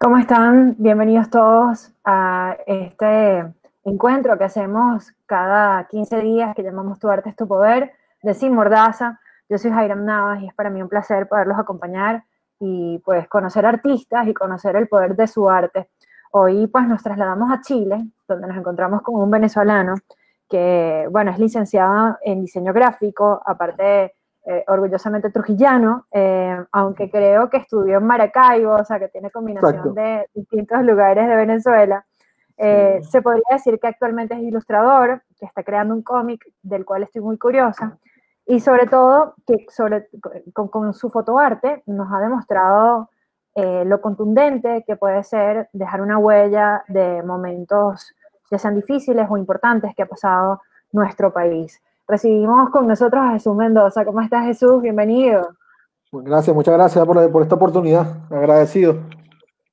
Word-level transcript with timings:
¿Cómo 0.00 0.16
están? 0.16 0.76
Bienvenidos 0.78 1.28
todos 1.28 1.92
a 2.04 2.56
este 2.68 3.52
encuentro 3.82 4.38
que 4.38 4.44
hacemos 4.44 5.12
cada 5.26 5.88
15 5.88 6.20
días 6.20 6.54
que 6.54 6.62
llamamos 6.62 7.00
Tu 7.00 7.08
Arte 7.08 7.30
es 7.30 7.34
tu 7.34 7.48
Poder 7.48 7.90
de 8.22 8.32
Sin 8.32 8.54
Mordaza. 8.54 9.18
Yo 9.48 9.58
soy 9.58 9.72
Jairam 9.72 10.04
Navas 10.04 10.40
y 10.40 10.46
es 10.46 10.54
para 10.54 10.70
mí 10.70 10.80
un 10.80 10.88
placer 10.88 11.26
poderlos 11.26 11.58
acompañar 11.58 12.22
y 12.60 13.02
pues 13.04 13.26
conocer 13.26 13.66
artistas 13.66 14.28
y 14.28 14.34
conocer 14.34 14.76
el 14.76 14.86
poder 14.86 15.16
de 15.16 15.26
su 15.26 15.50
arte. 15.50 15.90
Hoy 16.30 16.68
pues 16.68 16.86
nos 16.86 17.02
trasladamos 17.02 17.50
a 17.50 17.60
Chile, 17.60 18.06
donde 18.28 18.46
nos 18.46 18.56
encontramos 18.56 19.02
con 19.02 19.16
un 19.16 19.28
venezolano 19.32 19.96
que, 20.48 21.08
bueno, 21.10 21.32
es 21.32 21.40
licenciado 21.40 22.18
en 22.22 22.42
diseño 22.42 22.72
gráfico, 22.72 23.42
aparte 23.44 24.14
eh, 24.50 24.64
orgullosamente 24.66 25.28
trujillano, 25.28 26.06
eh, 26.10 26.56
aunque 26.72 27.10
creo 27.10 27.50
que 27.50 27.58
estudió 27.58 27.98
en 27.98 28.06
Maracaibo, 28.06 28.76
o 28.76 28.84
sea, 28.86 28.98
que 28.98 29.08
tiene 29.08 29.30
combinación 29.30 29.92
de 29.92 30.26
distintos 30.32 30.82
lugares 30.84 31.28
de 31.28 31.36
Venezuela. 31.36 32.06
Eh, 32.56 32.98
se 33.02 33.20
podría 33.20 33.44
decir 33.50 33.78
que 33.78 33.88
actualmente 33.88 34.32
es 34.32 34.40
ilustrador, 34.40 35.20
que 35.38 35.44
está 35.44 35.62
creando 35.62 35.92
un 35.92 36.02
cómic 36.02 36.50
del 36.62 36.86
cual 36.86 37.02
estoy 37.02 37.20
muy 37.20 37.36
curiosa, 37.36 37.98
y 38.46 38.60
sobre 38.60 38.86
todo 38.86 39.34
que 39.46 39.66
sobre, 39.68 40.08
con, 40.54 40.68
con 40.68 40.94
su 40.94 41.10
fotoarte 41.10 41.82
nos 41.84 42.10
ha 42.10 42.18
demostrado 42.18 43.10
lo 43.54 44.00
contundente 44.00 44.84
que 44.86 44.96
puede 44.96 45.24
ser 45.24 45.68
dejar 45.72 46.00
una 46.00 46.16
huella 46.16 46.84
de 46.88 47.22
momentos, 47.24 48.14
ya 48.50 48.56
sean 48.56 48.76
difíciles 48.76 49.26
o 49.28 49.36
importantes, 49.36 49.94
que 49.94 50.04
ha 50.04 50.06
pasado 50.06 50.62
nuestro 50.92 51.32
país 51.32 51.82
recibimos 52.08 52.70
con 52.70 52.86
nosotros 52.86 53.22
a 53.22 53.32
Jesús 53.32 53.54
Mendoza. 53.54 54.04
¿Cómo 54.04 54.22
estás, 54.22 54.46
Jesús? 54.46 54.80
Bienvenido. 54.80 55.56
Gracias, 56.10 56.56
muchas 56.56 56.74
gracias 56.74 57.04
por, 57.04 57.42
esta 57.42 57.54
oportunidad. 57.54 58.32
Agradecido. 58.32 59.02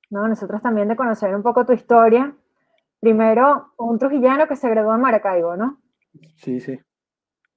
No, 0.09 0.27
nosotros 0.27 0.61
también 0.61 0.89
de 0.89 0.97
conocer 0.97 1.33
un 1.33 1.41
poco 1.41 1.65
tu 1.65 1.71
historia. 1.71 2.35
Primero, 2.99 3.71
un 3.77 3.97
trujillano 3.97 4.47
que 4.47 4.57
se 4.57 4.69
graduó 4.69 4.93
en 4.93 5.01
Maracaibo, 5.01 5.55
¿no? 5.55 5.79
Sí, 6.35 6.59
sí. 6.59 6.77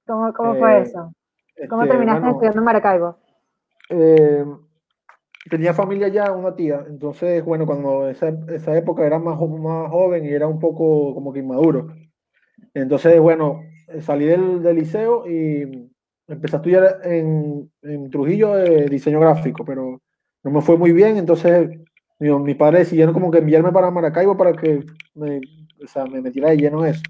¿Cómo, 0.07 0.31
fue 0.33 0.77
eh, 0.77 0.81
eso? 0.81 1.13
¿Cómo 1.69 1.83
este, 1.83 1.95
terminaste 1.95 2.29
estudiando 2.29 2.59
en 2.59 2.65
Maracaibo? 2.65 3.17
Eh, 3.89 4.45
tenía 5.49 5.73
familia 5.73 6.07
ya, 6.07 6.31
una 6.31 6.55
tía. 6.55 6.85
Entonces, 6.87 7.43
bueno, 7.43 7.65
cuando 7.65 8.09
esa, 8.09 8.29
esa 8.47 8.77
época 8.77 9.05
era 9.05 9.19
más, 9.19 9.37
más 9.39 9.91
joven 9.91 10.25
y 10.25 10.29
era 10.29 10.47
un 10.47 10.59
poco 10.59 11.13
como 11.13 11.33
que 11.33 11.39
inmaduro. 11.39 11.87
Entonces, 12.73 13.19
bueno, 13.19 13.61
salí 14.01 14.25
del, 14.25 14.61
del, 14.61 14.75
liceo 14.75 15.27
y 15.27 15.89
empecé 16.27 16.55
a 16.55 16.59
estudiar 16.59 16.99
en, 17.03 17.71
en 17.81 18.09
Trujillo 18.09 18.55
de 18.55 18.85
diseño 18.85 19.19
gráfico, 19.19 19.65
pero 19.65 20.01
no 20.43 20.51
me 20.51 20.61
fue 20.61 20.77
muy 20.77 20.91
bien, 20.91 21.17
entonces 21.17 21.69
mi, 22.19 22.29
mis 22.39 22.55
padres 22.55 22.81
decidieron 22.81 23.13
como 23.13 23.31
que 23.31 23.39
enviarme 23.39 23.71
para 23.71 23.91
Maracaibo 23.91 24.37
para 24.37 24.53
que 24.53 24.85
me, 25.15 25.41
o 25.83 25.87
sea, 25.87 26.05
me 26.05 26.21
metiera 26.21 26.49
de 26.49 26.57
lleno 26.57 26.85
en 26.85 26.91
eso. 26.91 27.01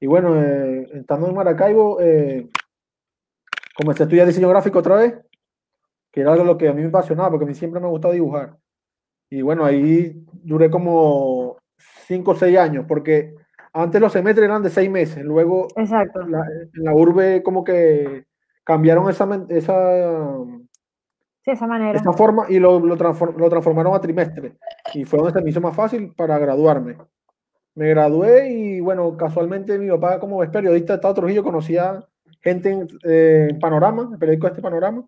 Y 0.00 0.06
bueno, 0.06 0.40
eh, 0.40 0.86
estando 0.94 1.28
en 1.28 1.34
Maracaibo, 1.34 2.00
eh, 2.00 2.48
comencé 3.74 4.02
a 4.02 4.06
estudiar 4.06 4.26
diseño 4.26 4.48
gráfico 4.48 4.78
otra 4.78 4.96
vez, 4.96 5.14
que 6.12 6.20
era 6.20 6.32
algo 6.32 6.44
lo 6.44 6.58
que 6.58 6.68
a 6.68 6.72
mí 6.72 6.82
me 6.82 6.88
apasionaba, 6.88 7.30
porque 7.30 7.44
a 7.44 7.48
mí 7.48 7.54
siempre 7.54 7.80
me 7.80 7.86
ha 7.86 7.90
gustado 7.90 8.14
dibujar. 8.14 8.56
Y 9.30 9.42
bueno, 9.42 9.64
ahí 9.64 10.24
duré 10.32 10.70
como 10.70 11.58
5 12.06 12.30
o 12.30 12.34
6 12.34 12.58
años, 12.58 12.84
porque 12.86 13.34
antes 13.72 14.00
los 14.00 14.12
semestres 14.12 14.46
eran 14.46 14.62
de 14.62 14.70
seis 14.70 14.90
meses, 14.90 15.24
luego 15.24 15.68
Exacto. 15.76 16.26
La, 16.26 16.40
en 16.40 16.84
la 16.84 16.94
urbe 16.94 17.42
como 17.42 17.64
que 17.64 18.26
cambiaron 18.64 19.08
esa, 19.08 19.24
esa, 19.48 20.44
sí, 21.44 21.50
esa 21.50 21.66
manera. 21.66 21.98
Esa 21.98 22.12
forma 22.12 22.46
y 22.48 22.58
lo, 22.58 22.78
lo, 22.78 22.96
lo, 22.96 23.48
transformaron 23.48 23.94
a 23.94 24.00
trimestre. 24.00 24.56
Y 24.92 25.04
fue 25.04 25.18
donde 25.18 25.32
se 25.32 25.42
me 25.42 25.50
hizo 25.50 25.60
más 25.60 25.74
fácil 25.74 26.12
para 26.14 26.38
graduarme. 26.38 26.96
Me 27.74 27.88
gradué 27.88 28.50
y 28.50 28.80
bueno, 28.80 29.16
casualmente 29.16 29.78
mi 29.78 29.88
papá 29.88 30.18
como 30.18 30.42
es 30.42 30.50
periodista 30.50 30.92
de 30.92 30.96
Estado 30.96 31.14
Trujillo 31.14 31.42
conocía 31.44 32.04
gente 32.42 32.70
en, 32.70 32.88
eh, 33.04 33.56
Panorama, 33.60 34.10
el 34.12 34.18
periódico 34.18 34.48
este 34.48 34.60
Panorama. 34.60 35.06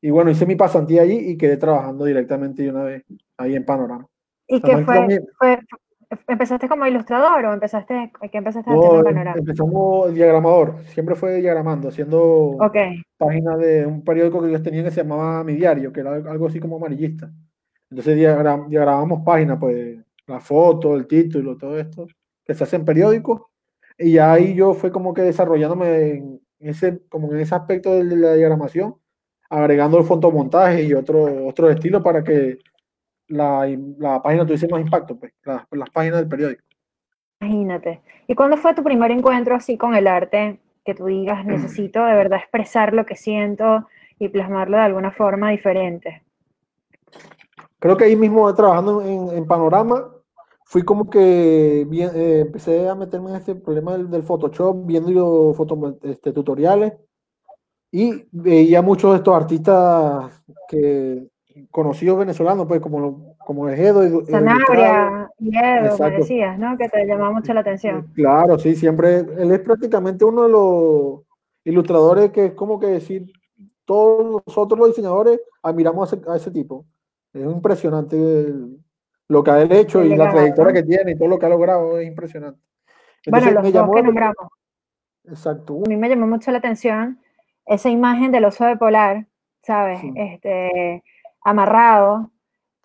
Y 0.00 0.10
bueno, 0.10 0.30
hice 0.30 0.46
mi 0.46 0.54
pasantía 0.54 1.02
allí 1.02 1.16
y 1.30 1.36
quedé 1.36 1.56
trabajando 1.56 2.04
directamente 2.04 2.62
de 2.62 2.70
una 2.70 2.84
vez 2.84 3.04
ahí 3.38 3.56
en 3.56 3.64
Panorama. 3.64 4.06
¿Y 4.46 4.60
qué 4.60 4.84
fue, 4.84 5.20
fue, 5.38 5.58
¿Empezaste 6.28 6.68
como 6.68 6.86
ilustrador 6.86 7.44
o 7.44 7.52
empezaste, 7.52 8.12
¿qué 8.30 8.38
empezaste 8.38 8.70
a 8.70 8.74
hacer 8.74 8.96
en 8.96 9.04
panorama? 9.04 9.38
Empezamos 9.38 10.14
diagramador, 10.14 10.76
siempre 10.86 11.14
fue 11.14 11.36
diagramando, 11.36 11.88
haciendo 11.88 12.56
páginas 13.16 13.58
de 13.58 13.86
un 13.86 14.02
periódico 14.04 14.40
que 14.40 14.48
ellos 14.48 14.62
tenían 14.62 14.84
que 14.84 14.90
se 14.90 15.02
llamaba 15.02 15.44
Mi 15.44 15.54
Diario, 15.54 15.92
que 15.92 16.00
era 16.00 16.14
algo 16.14 16.46
así 16.46 16.60
como 16.60 16.76
amarillista. 16.76 17.30
Entonces 17.90 18.16
diagram, 18.16 18.68
diagramábamos 18.68 19.22
páginas, 19.24 19.58
pues 19.60 19.98
la 20.26 20.40
foto, 20.40 20.96
el 20.96 21.06
título, 21.06 21.56
todo 21.56 21.78
esto, 21.78 22.06
que 22.44 22.54
se 22.54 22.64
hace 22.64 22.76
en 22.76 22.84
periódicos. 22.84 23.42
Y 23.96 24.18
ahí 24.18 24.54
yo 24.54 24.74
fue 24.74 24.90
como 24.90 25.14
que 25.14 25.22
desarrollándome 25.22 26.12
en 26.14 26.40
ese, 26.58 27.00
como 27.08 27.32
en 27.32 27.40
ese 27.40 27.54
aspecto 27.54 27.94
de 27.94 28.16
la 28.16 28.34
diagramación, 28.34 28.96
agregando 29.48 29.98
el 29.98 30.04
fotomontaje 30.04 30.82
y 30.82 30.94
otro, 30.94 31.46
otro 31.46 31.70
estilo 31.70 32.02
para 32.02 32.24
que 32.24 32.58
la, 33.28 33.66
la 33.98 34.22
página 34.22 34.44
tuviese 34.44 34.68
más 34.68 34.80
impacto, 34.80 35.16
pues, 35.16 35.32
las, 35.44 35.64
las 35.70 35.90
páginas 35.90 36.18
del 36.18 36.28
periódico. 36.28 36.62
Imagínate. 37.40 38.00
¿Y 38.26 38.34
cuándo 38.34 38.56
fue 38.56 38.74
tu 38.74 38.82
primer 38.82 39.10
encuentro 39.10 39.54
así 39.54 39.76
con 39.76 39.94
el 39.94 40.06
arte? 40.06 40.60
Que 40.84 40.94
tú 40.94 41.06
digas, 41.06 41.44
necesito 41.46 42.04
de 42.04 42.14
verdad 42.14 42.38
expresar 42.38 42.92
lo 42.92 43.06
que 43.06 43.16
siento 43.16 43.88
y 44.18 44.28
plasmarlo 44.28 44.76
de 44.76 44.84
alguna 44.84 45.10
forma 45.10 45.50
diferente. 45.50 46.22
Creo 47.78 47.96
que 47.96 48.04
ahí 48.04 48.16
mismo 48.16 48.52
trabajando 48.54 49.02
en, 49.02 49.36
en 49.36 49.46
Panorama, 49.46 50.14
fui 50.64 50.82
como 50.82 51.08
que 51.10 51.86
bien, 51.88 52.10
eh, 52.14 52.40
empecé 52.40 52.88
a 52.88 52.94
meterme 52.94 53.30
en 53.30 53.36
este 53.36 53.54
problema 53.54 53.96
del, 53.96 54.22
Photoshop, 54.22 54.86
viendo 54.86 55.52
foto, 55.54 55.98
este, 56.02 56.32
tutoriales 56.32 56.94
y 57.92 58.26
veía 58.32 58.82
muchos 58.82 59.12
de 59.12 59.16
estos 59.18 59.34
artistas 59.36 60.42
que 60.68 61.28
conocidos 61.70 62.18
venezolanos, 62.18 62.66
pues 62.66 62.80
como, 62.80 63.36
como 63.38 63.68
Ejedo. 63.68 64.04
Y, 64.04 64.26
Sanabria 64.26 65.30
y 65.38 65.56
Edo, 65.56 65.98
me 65.98 66.10
decías, 66.10 66.58
¿no? 66.58 66.76
Que 66.76 66.88
te 66.88 67.06
llamaba 67.06 67.32
mucho 67.32 67.54
la 67.54 67.60
atención. 67.60 68.10
Claro, 68.14 68.58
sí, 68.58 68.74
siempre. 68.74 69.18
Él 69.18 69.52
es 69.52 69.60
prácticamente 69.60 70.24
uno 70.24 70.44
de 70.44 70.48
los 70.50 71.20
ilustradores 71.64 72.30
que 72.30 72.46
es 72.46 72.52
como 72.52 72.78
que 72.78 72.86
decir, 72.86 73.32
todos 73.84 74.42
nosotros 74.46 74.78
los 74.78 74.88
diseñadores 74.88 75.40
admiramos 75.62 76.12
a 76.12 76.16
ese, 76.16 76.30
a 76.30 76.36
ese 76.36 76.50
tipo. 76.50 76.84
Es 77.32 77.42
impresionante 77.42 78.52
lo 79.28 79.42
que 79.42 79.50
ha 79.50 79.62
hecho 79.62 80.04
y 80.04 80.14
la 80.16 80.30
trayectoria 80.30 80.72
que 80.72 80.82
tiene 80.82 81.12
y 81.12 81.18
todo 81.18 81.28
lo 81.28 81.38
que 81.38 81.46
ha 81.46 81.48
logrado, 81.48 81.98
es 81.98 82.06
impresionante. 82.06 82.60
bueno, 83.26 83.50
los 83.50 83.72
dos 83.72 83.90
que 83.94 84.02
nombramos. 84.02 84.48
Exacto. 85.24 85.82
A 85.84 85.88
mí 85.88 85.96
me 85.96 86.08
llamó 86.08 86.26
mucho 86.26 86.50
la 86.50 86.58
atención 86.58 87.18
esa 87.66 87.88
imagen 87.88 88.30
del 88.30 88.44
oso 88.44 88.66
de 88.66 88.76
polar, 88.76 89.26
¿sabes? 89.62 90.00
Este, 90.14 91.02
amarrado. 91.44 92.30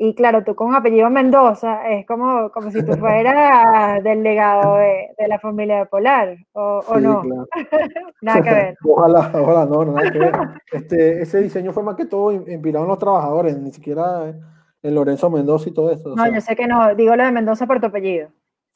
Y 0.02 0.16
claro, 0.16 0.46
tú 0.46 0.56
con 0.56 0.74
apellido 0.74 1.10
Mendoza 1.10 1.90
es 1.90 2.06
como, 2.06 2.52
como 2.52 2.72
si 2.72 2.86
tú 2.86 2.94
fueras 2.94 4.02
del 4.02 4.24
legado 4.24 4.78
de, 4.78 5.10
de, 5.18 5.28
la 5.28 5.40
familia 5.40 5.80
de 5.80 5.86
Polar, 5.88 6.38
¿o, 6.54 6.82
o 6.88 7.00
no? 7.02 7.22
nada 8.22 8.42
que 8.42 8.50
ver. 8.50 8.78
Ojalá, 8.86 9.30
ojalá, 9.34 9.66
no, 9.66 9.84
nada 9.84 10.10
que 10.10 10.20
ver. 10.20 10.34
Este, 10.72 11.22
ese 11.22 11.42
diseño 11.42 11.74
fue 11.74 11.84
más 11.84 11.96
que 11.96 12.06
todo 12.06 12.32
inspirado 12.32 12.86
en 12.86 12.90
los 12.90 13.00
trabajadores, 13.00 13.58
ni 13.58 13.74
siquiera 13.74 14.34
en 14.82 14.96
Lorenzo 14.96 15.30
Mendoza 15.30 15.68
y 15.68 15.74
todo 15.74 15.92
eso. 15.92 16.16
No, 16.16 16.32
yo 16.32 16.40
sé 16.40 16.56
que 16.56 16.66
no, 16.66 16.96
digo 16.96 17.14
lo 17.18 17.26
de 17.26 17.32
Mendoza 17.32 17.68
por 17.68 17.82
tu 17.82 17.88
apellido. 17.88 18.30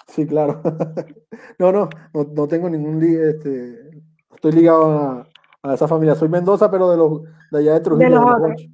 Sí, 0.08 0.28
claro. 0.28 0.62
no, 1.58 1.72
no, 1.72 1.90
no, 2.14 2.24
no 2.34 2.48
tengo 2.50 2.70
ningún, 2.70 3.02
este, 3.02 3.92
estoy 4.34 4.52
ligado 4.52 5.00
a, 5.00 5.28
a 5.66 5.76
esa 5.76 5.88
familia. 5.88 6.14
Soy 6.14 6.28
Mendoza, 6.28 6.70
pero 6.70 6.92
de 6.92 6.98
los 6.98 7.22
de 7.50 7.60
allá 7.60 7.74
de 7.76 7.80
Trujillo. 7.80 8.10
De 8.10 8.16
los 8.16 8.26
otros. 8.26 8.70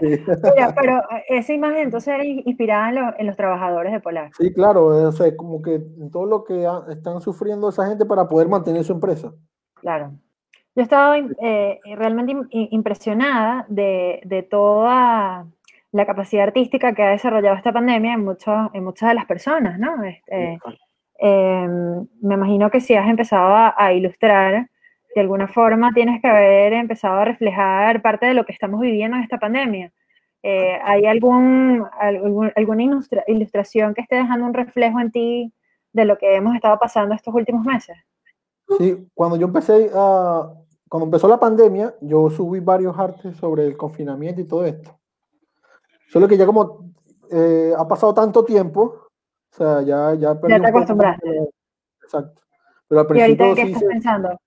pero 0.80 1.02
esa 1.28 1.52
imagen 1.52 1.78
entonces 1.78 2.14
era 2.14 2.24
inspirada 2.24 3.14
en, 3.18 3.26
los 3.26 3.36
trabajadores 3.36 3.92
de 3.92 3.98
Polar. 3.98 4.30
Sí, 4.38 4.52
claro, 4.54 4.86
o 4.86 5.12
sea, 5.12 5.36
como 5.36 5.60
que 5.60 5.82
todo 6.12 6.26
lo 6.26 6.44
que 6.44 6.64
están 6.90 7.20
sufriendo 7.20 7.68
esa 7.68 7.88
gente 7.88 8.06
para 8.06 8.28
poder 8.28 8.46
mantener 8.46 8.84
su 8.84 8.92
empresa. 8.92 9.32
Claro. 9.74 10.12
Yo 10.76 10.82
he 10.82 10.84
estado 10.84 11.14
eh, 11.42 11.80
realmente 11.96 12.36
impresionada 12.52 13.66
de, 13.68 14.20
de, 14.24 14.44
toda 14.44 15.44
la 15.90 16.06
capacidad 16.06 16.44
artística 16.44 16.94
que 16.94 17.02
ha 17.02 17.10
desarrollado 17.10 17.56
esta 17.56 17.72
pandemia 17.72 18.14
en, 18.14 18.24
muchos, 18.24 18.70
en 18.74 18.84
muchas 18.84 19.08
de 19.08 19.14
las 19.16 19.26
personas, 19.26 19.80
¿no? 19.80 20.04
Este, 20.04 20.60
em, 21.18 22.06
me 22.22 22.34
imagino 22.34 22.70
que 22.70 22.80
si 22.80 22.94
has 22.94 23.08
empezado 23.08 23.72
a 23.76 23.92
ilustrar 23.92 24.68
de 25.14 25.20
alguna 25.20 25.48
forma 25.48 25.92
tienes 25.92 26.20
que 26.20 26.28
haber 26.28 26.72
empezado 26.72 27.20
a 27.20 27.24
reflejar 27.24 28.02
parte 28.02 28.26
de 28.26 28.34
lo 28.34 28.44
que 28.44 28.52
estamos 28.52 28.80
viviendo 28.80 29.16
en 29.16 29.22
esta 29.22 29.38
pandemia. 29.38 29.92
Eh, 30.42 30.78
¿Hay 30.84 31.06
algún, 31.06 31.84
alguna 32.54 32.82
ilustración 33.26 33.94
que 33.94 34.02
esté 34.02 34.16
dejando 34.16 34.46
un 34.46 34.54
reflejo 34.54 35.00
en 35.00 35.10
ti 35.10 35.52
de 35.92 36.04
lo 36.04 36.16
que 36.16 36.36
hemos 36.36 36.54
estado 36.54 36.78
pasando 36.78 37.14
estos 37.14 37.34
últimos 37.34 37.64
meses? 37.64 37.96
Sí, 38.78 39.08
cuando 39.14 39.36
yo 39.36 39.46
empecé 39.46 39.90
a, 39.94 40.52
cuando 40.88 41.06
empezó 41.06 41.26
la 41.26 41.40
pandemia, 41.40 41.94
yo 42.00 42.30
subí 42.30 42.60
varios 42.60 42.98
artes 42.98 43.36
sobre 43.36 43.66
el 43.66 43.76
confinamiento 43.76 44.40
y 44.40 44.46
todo 44.46 44.64
esto. 44.64 44.98
Solo 46.08 46.28
que 46.28 46.36
ya 46.36 46.46
como 46.46 46.92
eh, 47.30 47.72
ha 47.76 47.86
pasado 47.88 48.14
tanto 48.14 48.44
tiempo, 48.44 49.08
o 49.50 49.56
sea, 49.56 49.82
ya, 49.82 50.14
ya 50.14 50.40
perdí 50.40 50.54
Ya 50.54 50.60
te 50.60 50.68
acostumbraste. 50.68 51.48
Exacto. 52.02 52.42
Pero 52.88 53.00
al 53.00 53.16
¿Y 53.16 53.20
ahorita 53.20 53.46
en 53.48 53.54
qué 53.54 53.62
estás 53.62 53.84
pensando? 53.84 54.40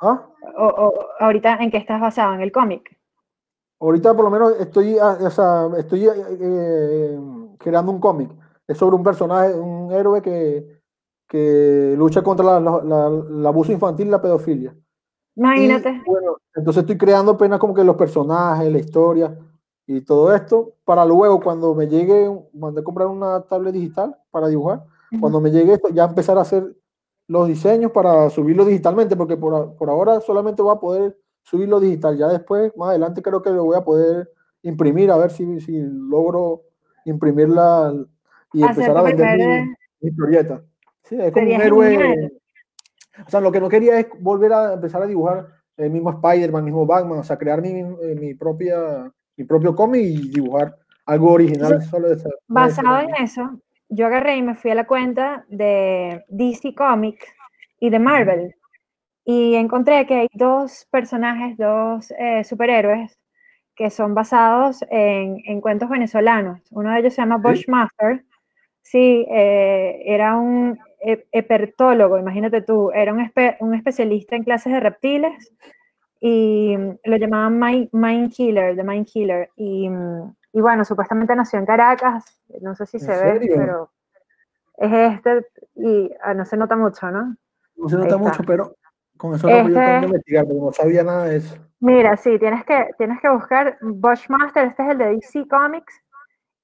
¿Ah? 0.00 0.26
O, 0.58 0.92
ahorita 1.20 1.56
en 1.56 1.70
qué 1.70 1.78
estás 1.78 2.00
basado, 2.00 2.34
en 2.34 2.40
el 2.42 2.52
cómic. 2.52 2.96
Ahorita 3.80 4.14
por 4.14 4.24
lo 4.24 4.30
menos 4.30 4.54
estoy, 4.58 4.98
ah, 4.98 5.18
o 5.20 5.30
sea, 5.30 5.68
estoy 5.78 6.08
eh, 6.08 7.18
creando 7.58 7.92
un 7.92 8.00
cómic. 8.00 8.30
Es 8.66 8.78
sobre 8.78 8.96
un 8.96 9.02
personaje, 9.02 9.54
un 9.54 9.92
héroe 9.92 10.22
que, 10.22 10.80
que 11.28 11.94
lucha 11.96 12.22
contra 12.22 12.58
el 12.58 13.46
abuso 13.46 13.72
infantil 13.72 14.08
y 14.08 14.10
la 14.10 14.22
pedofilia. 14.22 14.74
Imagínate. 15.36 16.02
bueno, 16.06 16.38
entonces 16.54 16.82
estoy 16.82 16.96
creando 16.96 17.32
apenas 17.32 17.58
como 17.58 17.74
que 17.74 17.84
los 17.84 17.96
personajes, 17.96 18.72
la 18.72 18.78
historia 18.78 19.38
y 19.86 20.00
todo 20.00 20.34
esto 20.34 20.72
para 20.84 21.04
luego 21.04 21.40
cuando 21.40 21.74
me 21.74 21.86
llegue, 21.86 22.28
mandé 22.54 22.80
a 22.80 22.84
comprar 22.84 23.08
una 23.08 23.42
tablet 23.42 23.74
digital 23.74 24.16
para 24.30 24.48
dibujar, 24.48 24.84
cuando 25.20 25.40
me 25.40 25.50
llegue 25.50 25.74
esto 25.74 25.88
ya 25.90 26.04
empezar 26.04 26.38
a 26.38 26.40
hacer 26.40 26.74
los 27.28 27.48
diseños 27.48 27.92
para 27.92 28.30
subirlo 28.30 28.64
digitalmente, 28.64 29.16
porque 29.16 29.36
por, 29.36 29.76
por 29.76 29.90
ahora 29.90 30.20
solamente 30.20 30.62
voy 30.62 30.74
a 30.74 30.80
poder 30.80 31.18
subirlo 31.42 31.80
digital, 31.80 32.16
ya 32.16 32.28
después, 32.28 32.72
más 32.76 32.90
adelante 32.90 33.22
creo 33.22 33.42
que 33.42 33.50
lo 33.50 33.64
voy 33.64 33.76
a 33.76 33.84
poder 33.84 34.30
imprimir, 34.62 35.10
a 35.10 35.16
ver 35.16 35.30
si, 35.30 35.60
si 35.60 35.80
logro 35.80 36.62
imprimirla 37.04 37.94
y 38.52 38.62
empezar 38.62 38.96
a 38.96 39.02
vender 39.02 39.38
mi, 40.00 40.08
historieta. 40.08 40.62
Sí, 41.04 41.16
es 41.20 41.32
como 41.32 41.46
un 41.46 41.60
héroe. 41.60 42.32
O 43.26 43.30
sea, 43.30 43.40
lo 43.40 43.52
que 43.52 43.60
no 43.60 43.68
quería 43.68 44.00
es 44.00 44.08
volver 44.20 44.52
a 44.52 44.74
empezar 44.74 45.02
a 45.02 45.06
dibujar 45.06 45.46
el 45.76 45.90
mismo 45.90 46.10
Spider-Man, 46.10 46.60
el 46.60 46.64
mismo 46.64 46.84
Batman, 46.84 47.20
o 47.20 47.24
sea, 47.24 47.38
crear 47.38 47.62
mi, 47.62 47.68
eh, 47.68 48.16
mi 48.18 48.34
propia 48.34 49.10
mi 49.36 49.44
propio 49.44 49.74
cómic 49.74 50.02
y 50.02 50.28
dibujar 50.30 50.76
algo 51.04 51.32
original 51.32 51.82
solo 51.82 52.08
de 52.08 52.22
Basado 52.48 53.00
en 53.00 53.14
eso, 53.22 53.60
yo 53.88 54.06
agarré 54.06 54.36
y 54.36 54.42
me 54.42 54.54
fui 54.54 54.70
a 54.70 54.74
la 54.74 54.86
cuenta 54.86 55.44
de 55.48 56.24
DC 56.28 56.74
Comics 56.74 57.26
y 57.80 57.90
de 57.90 57.98
Marvel 57.98 58.54
y 59.24 59.56
encontré 59.56 60.06
que 60.06 60.14
hay 60.14 60.28
dos 60.32 60.86
personajes, 60.90 61.56
dos 61.58 62.12
eh, 62.18 62.44
superhéroes 62.44 63.18
que 63.74 63.90
son 63.90 64.14
basados 64.14 64.82
en, 64.88 65.42
en, 65.44 65.60
cuentos 65.60 65.90
venezolanos. 65.90 66.60
Uno 66.70 66.92
de 66.92 67.00
ellos 67.00 67.14
se 67.14 67.22
llama 67.22 67.36
Bushmaster. 67.36 68.24
Sí, 68.80 69.26
eh, 69.28 70.00
era 70.06 70.36
un 70.36 70.78
herpetólogo, 71.32 72.18
imagínate 72.18 72.62
tú, 72.62 72.90
era 72.92 73.12
un, 73.12 73.30
un 73.60 73.74
especialista 73.74 74.36
en 74.36 74.44
clases 74.44 74.72
de 74.72 74.80
reptiles 74.80 75.52
y 76.20 76.76
lo 77.04 77.16
llamaban 77.16 77.90
Mind, 77.92 78.32
Killer, 78.32 78.76
The 78.76 78.82
Mind 78.82 79.06
Killer. 79.06 79.50
Y, 79.56 79.88
y, 80.56 80.60
bueno, 80.62 80.86
supuestamente 80.86 81.36
nació 81.36 81.58
en 81.58 81.66
Caracas, 81.66 82.24
no 82.62 82.74
sé 82.74 82.86
si 82.86 82.98
se 82.98 83.12
ve, 83.12 83.46
pero 83.54 83.90
es 84.78 84.92
este 84.92 85.46
y 85.74 86.10
ah, 86.22 86.32
no 86.32 86.46
se 86.46 86.56
nota 86.56 86.76
mucho, 86.76 87.10
¿no? 87.10 87.36
No 87.76 87.88
se 87.88 87.96
nota 87.96 88.16
mucho, 88.16 88.42
pero 88.46 88.74
con 89.18 89.34
eso 89.34 89.48
este, 89.48 89.68
yo 89.68 89.74
tengo 89.74 90.00
que 90.00 90.06
investigar, 90.06 90.44
porque 90.46 90.60
no 90.60 90.72
sabía 90.72 91.04
nada 91.04 91.24
de 91.24 91.36
eso. 91.36 91.56
Mira, 91.80 92.16
sí, 92.16 92.38
tienes 92.38 92.64
que, 92.64 92.88
tienes 92.96 93.20
que 93.20 93.28
buscar 93.28 93.76
Bushmaster, 93.82 94.68
este 94.68 94.82
es 94.82 94.88
el 94.88 94.98
de 94.98 95.06
DC 95.16 95.46
Comics, 95.46 96.02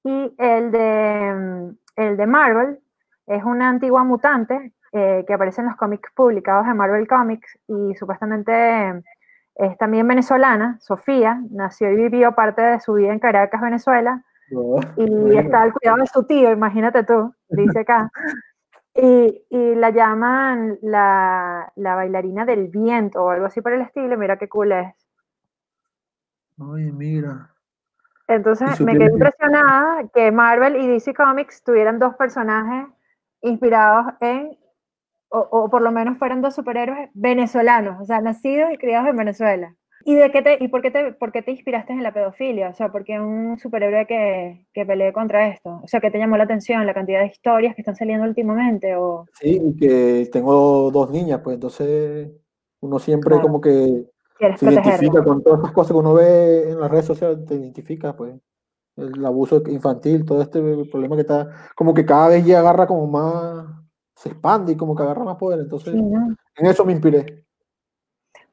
y 0.03 0.33
el 0.39 0.71
de, 0.71 1.75
el 1.95 2.17
de 2.17 2.25
Marvel, 2.25 2.79
es 3.27 3.43
una 3.43 3.69
antigua 3.69 4.03
mutante 4.03 4.73
eh, 4.91 5.23
que 5.25 5.33
aparece 5.33 5.61
en 5.61 5.67
los 5.67 5.75
cómics 5.77 6.09
publicados 6.15 6.65
de 6.65 6.73
Marvel 6.73 7.07
Comics 7.07 7.59
y 7.67 7.93
supuestamente 7.95 9.03
es 9.55 9.77
también 9.77 10.07
venezolana, 10.07 10.77
Sofía, 10.79 11.41
nació 11.51 11.91
y 11.91 11.95
vivió 11.95 12.33
parte 12.33 12.61
de 12.61 12.79
su 12.79 12.93
vida 12.93 13.13
en 13.13 13.19
Caracas, 13.19 13.61
Venezuela, 13.61 14.23
oh, 14.55 14.79
y 14.97 15.37
está 15.37 15.61
al 15.61 15.73
cuidado 15.73 15.97
de 15.99 16.07
su 16.07 16.23
tío, 16.25 16.51
imagínate 16.51 17.03
tú, 17.03 17.33
dice 17.49 17.79
acá. 17.79 18.11
Y, 18.95 19.43
y 19.49 19.73
la 19.73 19.89
llaman 19.89 20.77
la, 20.83 21.73
la, 21.77 21.95
bailarina 21.95 22.45
del 22.45 22.67
viento 22.67 23.23
o 23.23 23.29
algo 23.31 23.47
así 23.47 23.59
por 23.59 23.73
el 23.73 23.81
estilo, 23.81 24.15
mira 24.19 24.37
qué 24.37 24.47
cool 24.47 24.71
es. 24.71 24.93
Ay, 26.59 26.91
mira. 26.91 27.49
Entonces 28.27 28.79
me 28.81 28.93
quedé 28.93 29.11
impresionada 29.11 30.07
que 30.13 30.31
Marvel 30.31 30.75
y 30.75 30.87
DC 30.87 31.13
Comics 31.15 31.63
tuvieran 31.63 31.97
dos 31.97 32.15
personajes 32.17 32.87
inspirados 33.41 34.13
en 34.19 34.57
o, 35.33 35.69
por 35.69 35.81
lo 35.81 35.91
menos 35.91 36.17
fueran 36.17 36.41
dos 36.41 36.53
superhéroes 36.53 37.09
venezolanos, 37.13 37.99
o 37.99 38.05
sea, 38.05 38.21
nacidos 38.21 38.71
y 38.71 38.77
criados 38.77 39.09
en 39.09 39.17
Venezuela. 39.17 39.75
¿Y, 40.05 40.15
de 40.15 40.31
qué 40.31 40.41
te, 40.41 40.63
y 40.63 40.67
por, 40.67 40.81
qué 40.81 40.91
te, 40.91 41.13
por 41.13 41.31
qué 41.31 41.41
te 41.41 41.51
inspiraste 41.51 41.93
en 41.93 42.03
la 42.03 42.13
pedofilia? 42.13 42.69
O 42.69 42.73
sea, 42.73 42.91
¿por 42.91 43.05
qué 43.05 43.19
un 43.19 43.57
superhéroe 43.57 44.05
que, 44.05 44.67
que 44.73 44.85
pelee 44.85 45.13
contra 45.13 45.47
esto? 45.47 45.79
O 45.81 45.87
sea, 45.87 46.01
¿qué 46.01 46.11
te 46.11 46.19
llamó 46.19 46.35
la 46.35 46.43
atención? 46.43 46.85
¿La 46.85 46.93
cantidad 46.93 47.21
de 47.21 47.27
historias 47.27 47.73
que 47.73 47.81
están 47.81 47.95
saliendo 47.95 48.25
últimamente? 48.25 48.95
O... 48.95 49.25
Sí, 49.39 49.61
y 49.63 49.75
que 49.77 50.29
tengo 50.31 50.91
dos 50.91 51.09
niñas, 51.09 51.39
pues 51.41 51.55
entonces 51.55 52.29
uno 52.81 52.99
siempre 52.99 53.39
como 53.39 53.61
que 53.61 54.05
se 54.57 54.65
identifica 54.65 55.23
con 55.23 55.41
todas 55.41 55.61
las 55.61 55.71
cosas 55.71 55.93
que 55.93 55.97
uno 55.97 56.13
ve 56.13 56.69
en 56.69 56.79
las 56.79 56.91
redes 56.91 57.05
sociales, 57.05 57.45
te 57.45 57.55
identifica, 57.55 58.15
pues 58.15 58.35
el 58.97 59.25
abuso 59.25 59.63
infantil, 59.67 60.25
todo 60.25 60.41
este 60.41 60.61
problema 60.91 61.15
que 61.15 61.21
está, 61.21 61.49
como 61.75 61.93
que 61.93 62.05
cada 62.05 62.27
vez 62.27 62.45
ya 62.45 62.59
agarra 62.59 62.85
como 62.85 63.07
más 63.07 63.82
se 64.23 64.29
expande 64.29 64.71
y 64.71 64.77
como 64.77 64.95
que 64.95 65.03
agarra 65.03 65.25
más 65.25 65.35
poder. 65.35 65.59
Entonces, 65.59 65.93
en 65.93 66.65
eso 66.65 66.85
me 66.85 66.93
inspiré. 66.93 67.43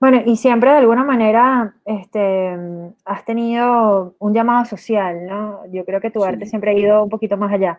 Bueno, 0.01 0.21
y 0.25 0.37
siempre 0.37 0.71
de 0.71 0.79
alguna 0.79 1.05
manera 1.05 1.77
este, 1.85 2.57
has 3.05 3.25
tenido 3.25 4.15
un 4.19 4.35
llamado 4.35 4.65
social, 4.65 5.27
¿no? 5.27 5.65
Yo 5.71 5.85
creo 5.85 6.01
que 6.01 6.11
tu 6.11 6.25
arte 6.25 6.47
siempre 6.47 6.73
ha 6.73 6.75
ido 6.75 7.03
un 7.05 7.09
poquito 7.09 7.37
más 7.37 7.53
allá. 7.53 7.79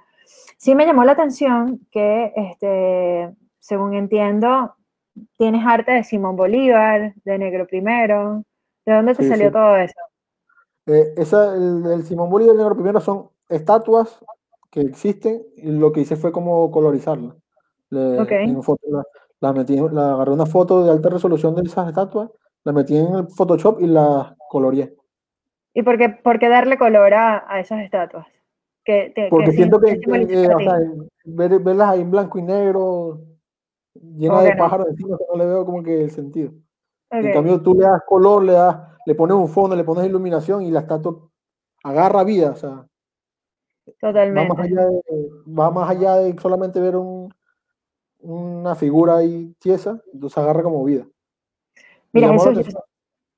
Sí 0.58 0.74
me 0.74 0.86
llamó 0.86 1.04
la 1.04 1.14
atención 1.14 1.82
que, 1.92 2.32
este, 2.36 3.36
según 3.60 3.96
entiendo, 3.96 4.76
tienes 5.38 5.66
arte 5.66 5.92
de 5.92 6.04
Simón 6.04 6.36
Bolívar, 6.36 7.14
de 7.26 7.38
Negro 7.38 7.68
Primero. 7.68 8.44
¿De 8.86 8.94
dónde 8.94 9.16
te 9.16 9.28
salió 9.28 9.52
todo 9.52 9.76
eso? 9.78 10.00
Eh, 10.86 11.14
esa, 11.18 11.56
el, 11.56 12.04
Simón 12.04 12.30
Bolívar 12.30 12.56
y 12.56 12.58
el 12.58 12.64
Negro 12.64 12.76
Primero 12.76 13.02
son 13.02 13.30
estatuas 13.50 14.24
que 14.70 14.82
existen 14.82 15.44
y 15.58 15.72
lo 15.72 15.92
que 15.92 16.02
hice 16.02 16.16
fue 16.16 16.32
como 16.32 16.72
colorizarlas. 16.72 17.36
Le, 17.92 18.26
foto, 18.62 18.82
la, 19.42 19.54
metí, 19.54 19.78
la, 19.92 20.14
agarré 20.14 20.32
una 20.32 20.46
foto 20.46 20.84
de 20.84 20.92
alta 20.92 21.10
resolución 21.10 21.54
de 21.56 21.64
esas 21.64 21.90
estatuas, 21.90 22.30
la 22.64 22.72
metí 22.72 22.98
en 22.98 23.14
el 23.14 23.28
Photoshop 23.28 23.82
y 23.82 23.88
la 23.88 24.36
coloreé. 24.50 24.96
¿Y 25.74 25.84
por 25.84 25.98
qué, 25.98 26.10
por 26.10 26.40
qué 26.40 26.50
darle 26.50 26.78
color 26.78 27.14
a, 27.14 27.46
a 27.48 27.60
esas 27.60 27.82
estatuas? 27.82 28.28
Que, 28.84 29.14
Porque 29.30 29.52
siento 29.52 29.80
que, 29.80 30.00
verlas 31.26 31.90
ahí 31.90 32.02
en 32.02 32.12
blanco 32.12 32.40
y 32.40 32.42
negro, 32.42 33.21
llena 33.94 34.42
de 34.42 34.56
pájaros 34.56 34.88
encima, 34.90 35.18
no 35.30 35.38
le 35.38 35.45
veo 35.45 35.66
como 35.66 35.83
que 35.83 36.04
el 36.04 36.12
sentido. 36.12 36.52
En 37.12 37.31
cambio, 37.31 37.62
tú 37.62 37.76
le 37.76 37.83
das 37.83 38.02
color, 38.07 38.44
le 38.44 38.54
das, 38.54 38.78
le 39.06 39.16
pones 39.16 39.36
un 39.36 39.50
fondo, 39.50 39.76
le 39.76 39.83
pones 39.83 40.06
iluminación 40.06 40.64
y 40.64 40.71
la 40.71 40.80
estatua 40.80 41.30
agarra 41.83 42.24
vida, 42.24 42.52
o 42.52 42.56
sea. 42.56 42.88
Totalmente. 44.00 44.50
Va 44.50 44.56
más 44.56 44.66
allá 44.66 44.86
de, 44.88 45.02
va 45.48 45.71
más 45.71 45.90
allá 45.90 46.16
de 46.16 46.40
solamente 46.40 46.80
ver 46.80 46.95
un, 46.95 47.33
una 48.21 48.75
figura 48.75 49.18
ahí 49.18 49.56
tiesa, 49.59 50.01
entonces 50.13 50.37
agarra 50.37 50.63
como 50.63 50.83
vida. 50.83 51.06
Mira, 52.13 52.31
Jesús, 52.33 52.75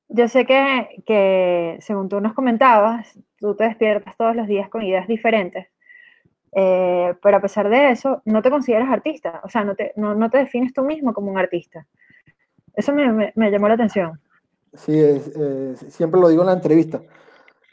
yo, 0.09 0.27
sé 0.27 0.45
que, 0.45 1.03
que, 1.05 1.77
según 1.81 2.09
tú 2.09 2.19
nos 2.19 2.33
comentabas, 2.33 3.17
tú 3.37 3.55
te 3.55 3.65
despiertas 3.65 4.17
todos 4.17 4.35
los 4.35 4.47
días 4.47 4.69
con 4.69 4.81
ideas 4.81 5.07
diferentes, 5.07 5.67
eh, 6.51 7.13
pero 7.21 7.37
a 7.37 7.41
pesar 7.41 7.69
de 7.69 7.91
eso, 7.91 8.21
no 8.25 8.41
te 8.41 8.49
consideras 8.49 8.89
artista, 8.89 9.41
o 9.43 9.49
sea, 9.49 9.63
no 9.63 9.75
te, 9.75 9.93
no, 9.95 10.15
no 10.15 10.29
te 10.29 10.39
defines 10.39 10.73
tú 10.73 10.83
mismo 10.83 11.13
como 11.13 11.31
un 11.31 11.37
artista. 11.37 11.85
Eso 12.73 12.93
me, 12.93 13.31
me, 13.35 13.51
llamó 13.51 13.67
la 13.67 13.75
atención. 13.75 14.19
Sí, 14.73 14.99
siempre 15.89 16.19
lo 16.19 16.29
digo 16.29 16.41
en 16.41 16.47
la 16.47 16.53
entrevista 16.53 17.01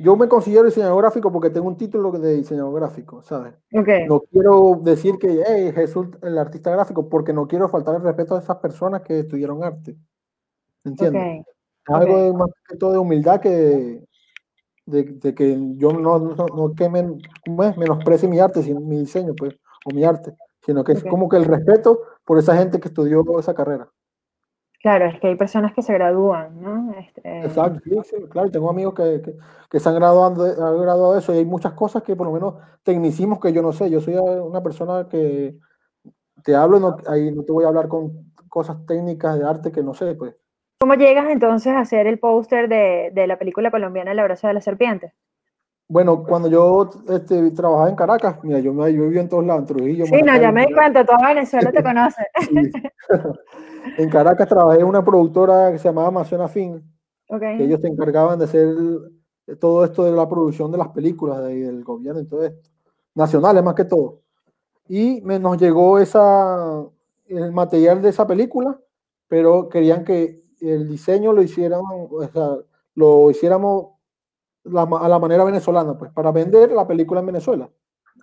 yo 0.03 0.17
me 0.17 0.29
considero 0.29 0.65
diseñador 0.65 1.03
gráfico 1.03 1.33
porque 1.33 1.51
tengo 1.51 1.69
un 1.69 1.77
título 1.77 2.11
de 2.13 2.37
diseñador 2.37 2.75
gráfico, 2.75 3.23
¿sabes? 3.23 3.55
No 3.71 4.21
quiero 4.21 4.81
decir 4.83 5.17
que 5.19 5.43
hey, 5.47 5.73
Jesús 5.75 6.09
el 6.23 6.39
artista 6.39 6.71
gráfico 6.71 7.09
porque 7.09 7.33
no 7.33 7.47
quiero 7.47 7.69
faltar 7.69 7.97
el 7.97 8.03
respeto 8.03 8.37
a 8.37 8.41
esas 8.41 8.57
personas 8.57 9.03
que 9.03 9.21
estudiaron 9.21 9.63
arte. 9.65 9.97
¿Entiendes? 10.85 11.45
algo 11.87 12.23
de, 12.23 12.33
más 12.33 12.51
que 12.69 12.77
todo 12.77 12.93
de 12.93 12.99
humildad 12.99 13.41
que 13.41 14.05
de, 14.87 15.35
que 15.35 15.59
yo 15.77 15.93
no, 15.93 16.19
no, 16.19 16.47
no 16.47 16.75
que 16.75 16.89
menosprecie 16.89 18.29
mi 18.29 18.41
arte, 18.41 18.63
sino 18.63 18.81
mi 18.81 18.99
diseño, 18.99 19.35
pues, 19.37 19.55
o 19.85 19.95
mi 19.95 20.05
arte, 20.05 20.35
sino 20.65 20.83
que 20.83 20.93
es 20.93 21.05
como 21.05 21.29
que 21.29 21.37
el 21.37 21.45
respeto 21.45 22.01
por 22.25 22.39
esa 22.39 22.57
gente 22.57 22.81
que 22.81 22.89
estudió 22.89 23.25
esa 23.39 23.55
carrera. 23.55 23.89
Claro, 24.81 25.05
es 25.07 25.21
que 25.21 25.29
hay 25.29 25.37
personas 25.37 25.75
que 25.75 25.83
se 25.83 25.93
gradúan, 25.93 26.63
¿no? 26.63 26.95
Este... 26.99 27.43
Exacto, 27.43 27.81
sí, 28.03 28.17
claro, 28.31 28.51
tengo 28.51 28.71
amigos 28.71 28.95
que, 28.95 29.21
que, 29.71 29.79
se 29.79 29.89
han 29.89 29.95
graduado, 29.95 30.45
han 30.45 30.81
graduado 30.81 31.13
de 31.13 31.19
eso 31.19 31.35
y 31.35 31.39
hay 31.39 31.45
muchas 31.45 31.75
cosas 31.75 32.03
que 32.03 32.17
por 32.17 32.27
lo 32.27 32.33
menos 32.33 32.55
tecnicismos 32.83 33.41
que 33.41 33.53
yo 33.53 33.61
no 33.61 33.73
sé. 33.73 33.91
Yo 33.91 34.01
soy 34.01 34.15
una 34.15 34.63
persona 34.63 35.07
que 35.07 35.55
te 36.43 36.55
hablo, 36.55 36.81
no, 36.81 36.97
ahí 37.09 37.31
no 37.31 37.45
te 37.45 37.53
voy 37.53 37.65
a 37.65 37.69
hablar 37.69 37.89
con 37.89 38.33
cosas 38.49 38.79
técnicas 38.87 39.39
de 39.39 39.47
arte 39.47 39.71
que 39.71 39.83
no 39.83 39.93
sé, 39.93 40.15
pues. 40.15 40.35
¿Cómo 40.81 40.95
llegas 40.95 41.29
entonces 41.29 41.75
a 41.75 41.81
hacer 41.81 42.07
el 42.07 42.19
póster 42.19 42.67
de, 42.67 43.11
de, 43.13 43.27
la 43.27 43.39
película 43.39 43.71
colombiana 43.71 44.13
El 44.13 44.19
abrazo 44.19 44.47
de 44.47 44.55
la 44.55 44.63
serpiente? 44.63 45.13
Bueno, 45.91 46.23
cuando 46.23 46.49
yo 46.49 46.89
este, 47.09 47.51
trabajaba 47.51 47.89
en 47.89 47.97
Caracas, 47.97 48.37
mira, 48.45 48.61
yo, 48.61 48.73
me, 48.73 48.95
yo 48.95 49.03
vivía 49.03 49.23
en 49.23 49.29
todos 49.29 49.45
lados, 49.45 49.63
en 49.63 49.67
Trujillo. 49.67 50.07
Sí, 50.07 50.23
no, 50.23 50.41
ya 50.41 50.53
me 50.53 50.65
di 50.65 50.73
cuenta, 50.73 51.05
toda 51.05 51.19
Venezuela 51.27 51.73
te 51.73 51.83
conoce. 51.83 52.23
en 53.99 54.09
Caracas 54.09 54.49
trabajé 54.49 54.83
en 54.83 54.87
una 54.87 55.05
productora 55.05 55.73
que 55.73 55.79
se 55.79 55.89
llamaba 55.89 56.07
Amazona 56.07 56.47
Fin, 56.47 56.81
okay. 57.29 57.59
que 57.59 57.65
ellos 57.65 57.81
se 57.81 57.89
encargaban 57.89 58.39
de 58.39 58.45
hacer 58.45 58.73
todo 59.59 59.85
esto 59.85 60.05
de 60.05 60.13
la 60.13 60.29
producción 60.29 60.71
de 60.71 60.79
las 60.79 60.91
películas 60.91 61.43
de, 61.43 61.61
del 61.61 61.83
gobierno 61.83 62.21
y 62.21 62.27
todo 62.27 62.45
esto, 62.45 62.71
nacionales 63.17 63.65
más 63.65 63.75
que 63.75 63.85
todo. 63.85 64.21
Y 64.87 65.21
me, 65.23 65.41
nos 65.41 65.59
llegó 65.59 65.99
esa, 65.99 66.85
el 67.27 67.51
material 67.51 68.01
de 68.01 68.11
esa 68.11 68.29
película, 68.29 68.79
pero 69.27 69.69
querían 69.69 70.05
que 70.05 70.41
el 70.61 70.89
diseño 70.89 71.33
lo 71.33 71.43
hiciéramos, 71.43 72.13
o 72.13 72.29
sea, 72.29 72.59
lo 72.95 73.29
hiciéramos 73.29 74.00
a 74.65 75.09
la 75.09 75.19
manera 75.19 75.45
venezolana, 75.45 75.97
pues, 75.97 76.13
para 76.13 76.33
vender 76.33 76.73
la 76.73 76.87
película 76.87 77.21
en 77.21 77.27
Venezuela. 77.27 77.71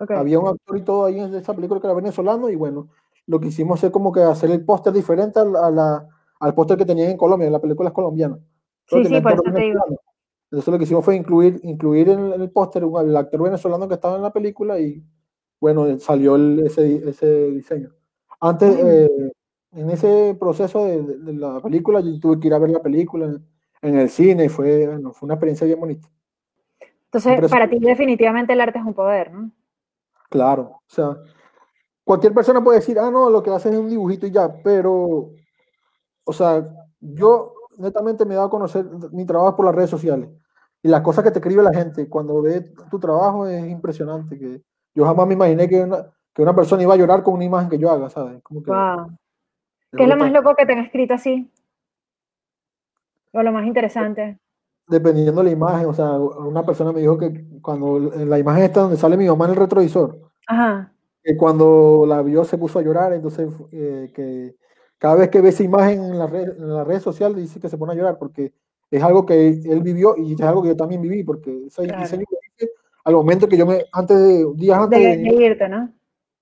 Había 0.08 0.38
un 0.38 0.48
actor 0.48 0.78
y 0.78 0.82
todo 0.82 1.06
ahí 1.06 1.18
en 1.18 1.34
esa 1.34 1.54
película 1.54 1.80
que 1.80 1.86
era 1.86 1.94
venezolano 1.94 2.48
y 2.48 2.56
bueno, 2.56 2.88
lo 3.26 3.40
que 3.40 3.48
hicimos 3.48 3.82
es 3.82 3.90
como 3.90 4.12
que 4.12 4.20
hacer 4.20 4.50
el 4.50 4.64
póster 4.64 4.92
diferente 4.92 5.40
a 5.40 5.44
la, 5.44 6.08
al 6.40 6.54
póster 6.54 6.78
que 6.78 6.84
tenían 6.84 7.10
en 7.10 7.16
Colombia, 7.16 7.50
la 7.50 7.60
película 7.60 7.88
es 7.88 7.94
colombiana. 7.94 8.38
Sí, 8.86 9.04
sí, 9.04 9.20
por 9.20 9.32
eso 9.32 9.42
te 9.42 9.60
digo. 9.60 9.80
Entonces 10.50 10.72
lo 10.72 10.78
que 10.78 10.84
hicimos 10.84 11.04
fue 11.04 11.16
incluir, 11.16 11.60
incluir 11.62 12.08
en 12.08 12.32
el 12.32 12.50
póster 12.50 12.82
el 12.82 13.16
actor 13.16 13.42
venezolano 13.42 13.86
que 13.86 13.94
estaba 13.94 14.16
en 14.16 14.22
la 14.22 14.32
película 14.32 14.78
y 14.80 15.04
bueno, 15.60 15.98
salió 15.98 16.36
ese, 16.64 17.08
ese 17.08 17.50
diseño. 17.50 17.90
Antes, 18.40 18.78
eh, 18.78 19.32
en 19.72 19.90
ese 19.90 20.36
proceso 20.38 20.84
de, 20.84 21.02
de, 21.02 21.32
la 21.34 21.60
película, 21.60 22.00
yo 22.00 22.18
tuve 22.18 22.40
que 22.40 22.46
ir 22.46 22.54
a 22.54 22.58
ver 22.58 22.70
la 22.70 22.80
película 22.80 23.26
en, 23.26 23.44
en 23.82 23.98
el 23.98 24.08
cine 24.08 24.46
y 24.46 24.48
fue, 24.48 24.86
bueno, 24.86 25.12
fue 25.12 25.26
una 25.26 25.34
experiencia 25.34 25.66
bien 25.66 25.80
bonita. 25.80 26.08
Entonces, 27.10 27.50
para 27.50 27.68
ti 27.68 27.78
definitivamente 27.78 28.52
el 28.52 28.60
arte 28.60 28.78
es 28.78 28.84
un 28.84 28.92
poder, 28.92 29.32
¿no? 29.32 29.50
Claro, 30.28 30.62
o 30.62 30.82
sea, 30.86 31.16
cualquier 32.04 32.34
persona 32.34 32.62
puede 32.62 32.80
decir, 32.80 32.98
ah, 32.98 33.10
no, 33.10 33.30
lo 33.30 33.42
que 33.42 33.50
haces 33.50 33.72
es 33.72 33.78
un 33.78 33.88
dibujito 33.88 34.26
y 34.26 34.30
ya, 34.30 34.52
pero, 34.62 35.30
o 36.24 36.32
sea, 36.32 36.62
yo 37.00 37.54
netamente 37.78 38.26
me 38.26 38.34
he 38.34 38.36
dado 38.36 38.48
a 38.48 38.50
conocer 38.50 38.84
mi 39.10 39.24
trabajo 39.24 39.56
por 39.56 39.64
las 39.64 39.74
redes 39.74 39.88
sociales 39.88 40.28
y 40.82 40.88
las 40.88 41.00
cosas 41.00 41.24
que 41.24 41.30
te 41.30 41.38
escribe 41.38 41.62
la 41.62 41.72
gente 41.72 42.08
cuando 42.10 42.42
ve 42.42 42.72
tu 42.90 42.98
trabajo 42.98 43.46
es 43.46 43.66
impresionante, 43.70 44.38
que 44.38 44.62
yo 44.94 45.06
jamás 45.06 45.26
me 45.26 45.34
imaginé 45.34 45.66
que 45.66 45.80
una, 45.80 46.04
que 46.34 46.42
una 46.42 46.54
persona 46.54 46.82
iba 46.82 46.92
a 46.92 46.98
llorar 46.98 47.22
con 47.22 47.34
una 47.34 47.44
imagen 47.44 47.70
que 47.70 47.78
yo 47.78 47.90
haga, 47.90 48.10
¿sabes? 48.10 48.42
Como 48.42 48.62
que, 48.62 48.70
wow. 48.70 49.16
¿Qué 49.96 50.02
es 50.02 50.08
lo 50.08 50.16
más 50.16 50.30
loco 50.30 50.54
que 50.54 50.66
te 50.66 50.72
han 50.72 50.80
escrito 50.80 51.14
así? 51.14 51.50
O 53.32 53.42
lo 53.42 53.50
más 53.50 53.66
interesante 53.66 54.38
dependiendo 54.88 55.42
de 55.42 55.44
la 55.44 55.50
imagen, 55.50 55.86
o 55.86 55.94
sea, 55.94 56.12
una 56.12 56.64
persona 56.64 56.92
me 56.92 57.00
dijo 57.00 57.18
que 57.18 57.44
cuando 57.60 57.98
la 57.98 58.38
imagen 58.38 58.64
está 58.64 58.80
donde 58.80 58.96
sale 58.96 59.16
mi 59.16 59.26
mamá 59.26 59.44
en 59.44 59.50
el 59.52 59.56
retrovisor, 59.56 60.18
que 61.22 61.36
cuando 61.36 62.04
la 62.06 62.22
vio 62.22 62.44
se 62.44 62.56
puso 62.56 62.78
a 62.78 62.82
llorar, 62.82 63.12
entonces 63.12 63.48
eh, 63.70 64.10
que 64.14 64.56
cada 64.96 65.16
vez 65.16 65.28
que 65.28 65.40
ve 65.40 65.50
esa 65.50 65.62
imagen 65.62 66.02
en 66.04 66.18
la, 66.18 66.26
red, 66.26 66.56
en 66.56 66.74
la 66.74 66.84
red 66.84 67.00
social 67.00 67.34
dice 67.34 67.60
que 67.60 67.68
se 67.68 67.76
pone 67.76 67.92
a 67.92 67.96
llorar 67.96 68.18
porque 68.18 68.52
es 68.90 69.02
algo 69.02 69.26
que 69.26 69.48
él 69.48 69.82
vivió 69.82 70.16
y 70.16 70.32
es 70.32 70.40
algo 70.40 70.62
que 70.62 70.68
yo 70.68 70.76
también 70.76 71.02
viví, 71.02 71.22
porque 71.22 71.66
ese 71.66 71.82
diseño 71.82 72.24
que 72.28 72.64
hice 72.64 72.72
al 73.04 73.14
momento 73.14 73.46
que 73.46 73.58
yo 73.58 73.66
me, 73.66 73.84
antes 73.92 74.18
de, 74.18 74.46
días 74.54 74.78
antes 74.78 74.98
de, 74.98 75.16
de 75.18 75.34
irte, 75.34 75.68
¿no? 75.68 75.92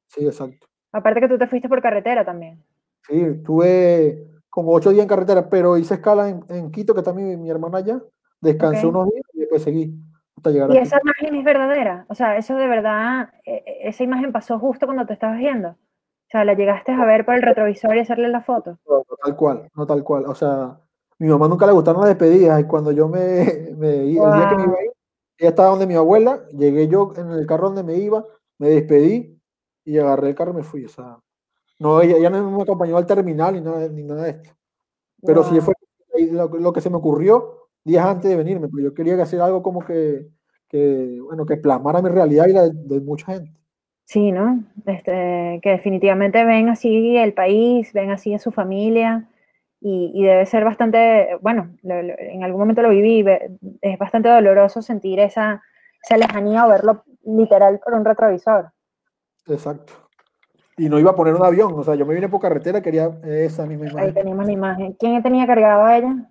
Sí, 0.06 0.24
exacto. 0.24 0.66
Aparte 0.92 1.20
que 1.20 1.28
tú 1.28 1.36
te 1.36 1.48
fuiste 1.48 1.68
por 1.68 1.82
carretera 1.82 2.24
también. 2.24 2.62
Sí, 3.08 3.42
tuve 3.44 4.24
como 4.48 4.72
ocho 4.72 4.90
días 4.90 5.02
en 5.02 5.08
carretera, 5.08 5.50
pero 5.50 5.76
hice 5.76 5.94
escala 5.94 6.28
en, 6.28 6.44
en 6.48 6.70
Quito, 6.70 6.94
que 6.94 7.02
también 7.02 7.28
mi, 7.28 7.36
mi 7.36 7.50
hermana 7.50 7.78
allá, 7.78 8.00
Descansé 8.40 8.86
unos 8.86 9.08
días 9.10 9.24
y 9.32 9.40
después 9.40 9.62
seguí 9.62 9.94
hasta 10.36 10.50
llegar 10.50 10.70
¿Y 10.72 10.78
esa 10.78 10.98
imagen 11.02 11.34
es 11.34 11.44
verdadera? 11.44 12.06
O 12.08 12.14
sea, 12.14 12.36
eso 12.36 12.56
de 12.56 12.66
verdad, 12.66 13.30
e, 13.44 13.62
e, 13.66 13.88
esa 13.88 14.04
imagen 14.04 14.32
pasó 14.32 14.58
justo 14.58 14.86
cuando 14.86 15.06
te 15.06 15.14
estabas 15.14 15.38
viendo. 15.38 15.70
O 15.70 16.28
sea, 16.28 16.44
la 16.44 16.54
llegaste 16.54 16.92
a 16.92 17.04
ver 17.04 17.24
por 17.24 17.34
el 17.34 17.42
retrovisor 17.42 17.96
y 17.96 18.00
hacerle 18.00 18.28
la 18.28 18.42
foto. 18.42 18.78
No, 18.88 19.04
tal 19.24 19.36
cual, 19.36 19.70
no 19.74 19.86
tal 19.86 20.02
cual. 20.02 20.26
O 20.26 20.34
sea, 20.34 20.78
mi 21.18 21.28
mamá 21.28 21.48
nunca 21.48 21.66
le 21.66 21.72
gustaron 21.72 22.00
las 22.00 22.10
despedidas 22.10 22.60
y 22.60 22.64
cuando 22.64 22.92
yo 22.92 23.08
me, 23.08 23.72
me 23.76 24.00
el 24.00 24.12
día 24.12 24.48
que 24.50 24.56
me 24.56 24.64
iba 24.64 24.78
a 24.78 24.84
ir, 24.84 24.90
ella 25.38 25.50
estaba 25.50 25.68
donde 25.70 25.86
mi 25.86 25.94
abuela, 25.94 26.46
llegué 26.48 26.88
yo 26.88 27.12
en 27.16 27.30
el 27.30 27.46
carro 27.46 27.68
donde 27.68 27.82
me 27.84 27.96
iba, 27.96 28.24
me 28.58 28.70
despedí 28.70 29.40
y 29.84 29.98
agarré 29.98 30.30
el 30.30 30.34
carro 30.34 30.52
y 30.52 30.56
me 30.56 30.62
fui. 30.62 30.84
O 30.84 30.88
sea, 30.88 31.18
no, 31.78 32.00
ella, 32.00 32.28
no 32.30 32.50
me 32.50 32.62
acompañó 32.62 32.96
al 32.96 33.06
terminal 33.06 33.54
ni 33.54 33.60
nada, 33.60 33.88
ni 33.88 34.02
nada 34.02 34.24
de 34.24 34.30
esto. 34.30 34.50
Pero 35.22 35.44
sí 35.44 35.60
fue 35.60 35.74
lo, 36.32 36.48
lo, 36.48 36.72
que 36.72 36.80
se 36.80 36.90
me 36.90 36.96
ocurrió 36.96 37.55
días 37.86 38.04
antes 38.04 38.28
de 38.28 38.36
venirme, 38.36 38.68
pero 38.68 38.88
yo 38.88 38.94
quería 38.94 39.20
hacer 39.22 39.40
algo 39.40 39.62
como 39.62 39.84
que, 39.84 40.26
que 40.68 41.18
bueno, 41.22 41.46
que 41.46 41.56
plasmara 41.56 42.02
mi 42.02 42.10
realidad 42.10 42.46
y 42.48 42.52
la 42.52 42.68
de, 42.68 43.00
mucha 43.00 43.32
gente. 43.32 43.52
Sí, 44.04 44.32
¿no? 44.32 44.64
Este, 44.86 45.60
que 45.62 45.70
definitivamente 45.70 46.44
ven 46.44 46.68
así 46.68 47.16
el 47.16 47.32
país, 47.32 47.92
ven 47.92 48.10
así 48.10 48.34
a 48.34 48.38
su 48.38 48.50
familia 48.50 49.28
y, 49.80 50.12
y 50.14 50.24
debe 50.24 50.46
ser 50.46 50.64
bastante, 50.64 51.36
bueno, 51.40 51.76
en 51.84 52.42
algún 52.42 52.60
momento 52.60 52.82
lo 52.82 52.90
viví, 52.90 53.24
es 53.80 53.98
bastante 53.98 54.28
doloroso 54.28 54.82
sentir 54.82 55.20
esa, 55.20 55.62
esa 56.02 56.16
lejanía 56.16 56.66
o 56.66 56.68
verlo 56.68 57.04
literal 57.24 57.80
por 57.80 57.94
un 57.94 58.04
retrovisor. 58.04 58.70
Exacto. 59.46 59.92
Y 60.76 60.88
no 60.88 60.98
iba 60.98 61.12
a 61.12 61.16
poner 61.16 61.34
un 61.34 61.44
avión, 61.44 61.72
o 61.74 61.84
sea, 61.84 61.94
yo 61.94 62.04
me 62.04 62.14
vine 62.14 62.28
por 62.28 62.40
carretera, 62.40 62.82
quería 62.82 63.18
esa 63.24 63.64
misma 63.64 63.86
imagen. 63.86 64.08
Ahí 64.08 64.12
teníamos 64.12 64.46
la 64.46 64.52
imagen. 64.52 64.92
¿Quién 64.98 65.22
tenía 65.22 65.46
cargado 65.46 65.84
a 65.84 65.96
ella? 65.96 66.30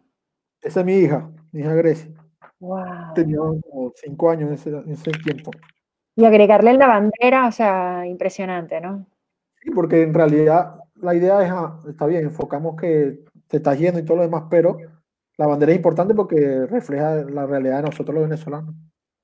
Esa 0.61 0.81
es 0.81 0.85
mi 0.85 0.93
hija 0.93 1.29
mi 1.55 1.61
hija 1.61 1.73
Grecia. 1.73 2.11
Tenía 3.15 3.37
como 3.37 3.93
cinco 3.95 4.29
años 4.29 4.65
en 4.67 4.91
ese, 4.91 5.11
tiempo. 5.23 5.51
Y 6.15 6.25
agregarle 6.25 6.73
la 6.73 6.87
bandera, 6.87 7.47
o 7.47 7.51
sea, 7.51 8.05
impresionante, 8.05 8.81
¿no? 8.81 9.05
Sí, 9.61 9.71
porque 9.71 10.03
en 10.03 10.13
realidad 10.13 10.75
la 10.95 11.15
idea 11.15 11.41
es, 11.41 11.51
ah, 11.51 11.79
está 11.87 12.07
bien, 12.07 12.25
enfocamos 12.25 12.75
que 12.75 13.19
te 13.47 13.57
estás 13.57 13.79
yendo 13.79 13.99
y 13.99 14.03
todo 14.03 14.17
lo 14.17 14.23
demás, 14.23 14.43
pero 14.49 14.77
la 15.37 15.47
bandera 15.47 15.71
es 15.71 15.77
importante 15.77 16.13
porque 16.13 16.65
refleja 16.65 17.23
la 17.23 17.45
realidad 17.45 17.77
de 17.77 17.83
nosotros 17.83 18.13
los 18.13 18.29
venezolanos. 18.29 18.75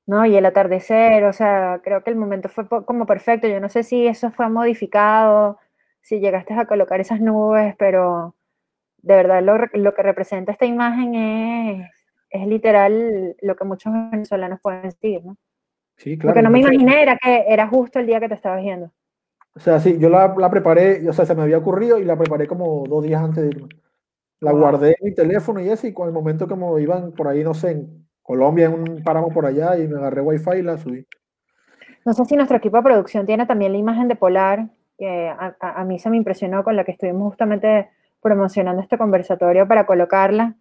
No, 0.08 0.26
y 0.26 0.36
el 0.36 0.46
atardecer, 0.46 1.26
o 1.26 1.34
sea, 1.34 1.82
creo 1.84 2.02
que 2.02 2.12
el 2.12 2.16
momento 2.16 2.48
fue 2.48 2.66
como 2.86 3.06
perfecto. 3.06 3.48
Yo 3.48 3.60
no 3.60 3.68
sé 3.68 3.84
si 3.84 4.08
eso 4.08 4.32
fue 4.32 4.50
modificado, 4.50 5.60
si 6.02 6.22
llegaste 6.22 6.54
a 6.54 6.66
colocar 6.66 7.02
esas 7.02 7.20
nubes, 7.20 7.76
pero 7.78 8.36
de 9.00 9.16
verdad 9.16 9.42
lo, 9.44 9.58
lo 9.74 9.94
que 9.94 10.04
representa 10.04 10.54
esta 10.54 10.66
imagen 10.66 11.16
es 11.16 12.01
es 12.32 12.48
literal 12.48 13.36
lo 13.42 13.56
que 13.56 13.66
muchos 13.66 13.94
venezolanos 14.12 14.60
pueden 14.62 14.84
decir, 14.84 15.24
¿no? 15.24 15.38
Sí, 15.98 16.18
claro. 16.18 16.34
Lo 16.34 16.40
que 16.40 16.44
no 16.44 16.50
me 16.50 16.60
imaginé 16.60 17.04
era 17.04 17.18
que 17.18 17.46
era 17.48 17.68
justo 17.68 18.00
el 18.00 18.08
día 18.08 18.20
que 18.20 18.30
te 18.30 18.34
estabas 18.34 18.62
viendo. 18.62 18.92
O 19.54 19.60
sea, 19.60 19.80
sí, 19.80 19.98
yo 20.00 20.10
la, 20.10 20.34
la, 20.38 20.50
preparé, 20.50 21.08
o 21.08 21.14
sea, 21.14 21.26
se 21.26 21.36
me 21.36 21.44
había 21.44 21.58
ocurrido 21.58 22.00
y 22.00 22.06
la 22.06 22.18
preparé 22.18 22.48
como 22.48 22.86
dos 22.88 23.04
días 23.04 23.22
antes 23.22 23.44
de 23.44 23.50
irme. 23.50 23.70
La 24.40 24.54
guardé 24.54 24.96
en 25.00 25.10
mi 25.10 25.14
teléfono 25.14 25.60
y 25.60 25.70
eso, 25.70 25.86
y 25.86 25.94
con 25.94 26.08
el 26.08 26.14
momento 26.14 26.48
que 26.48 26.56
me 26.56 26.82
iban 26.82 27.12
por 27.12 27.28
ahí, 27.28 27.44
no 27.44 27.54
sé, 27.54 27.72
en 27.72 28.08
Colombia, 28.24 28.66
en 28.66 28.74
un 28.74 29.04
páramo 29.04 29.30
por 29.30 29.46
allá, 29.46 29.78
y 29.78 29.88
me 29.88 29.98
agarré 29.98 30.22
wifi 30.22 30.58
y 30.58 30.62
la 30.64 30.78
subí. 30.78 31.06
No 32.06 32.14
sé 32.14 32.26
si 32.26 32.36
nuestro 32.36 32.58
equipo 32.58 32.78
de 32.78 32.84
producción 32.84 33.26
tiene 33.28 33.46
también 33.46 33.74
la 33.74 33.78
imagen 33.78 34.08
de 34.08 34.16
Polar, 34.16 34.70
que 34.98 35.28
a, 35.28 35.56
a, 35.60 35.82
a 35.82 35.86
mí 35.86 36.00
se 36.00 36.10
me 36.10 36.18
impresionó 36.18 36.64
con 36.64 36.76
la 36.76 36.84
que 36.84 36.94
estuvimos 36.94 37.30
justamente 37.30 37.90
promocionando 38.22 38.82
este 38.82 38.98
conversatorio 38.98 39.68
para 39.68 39.86
colocarla. 39.86 40.56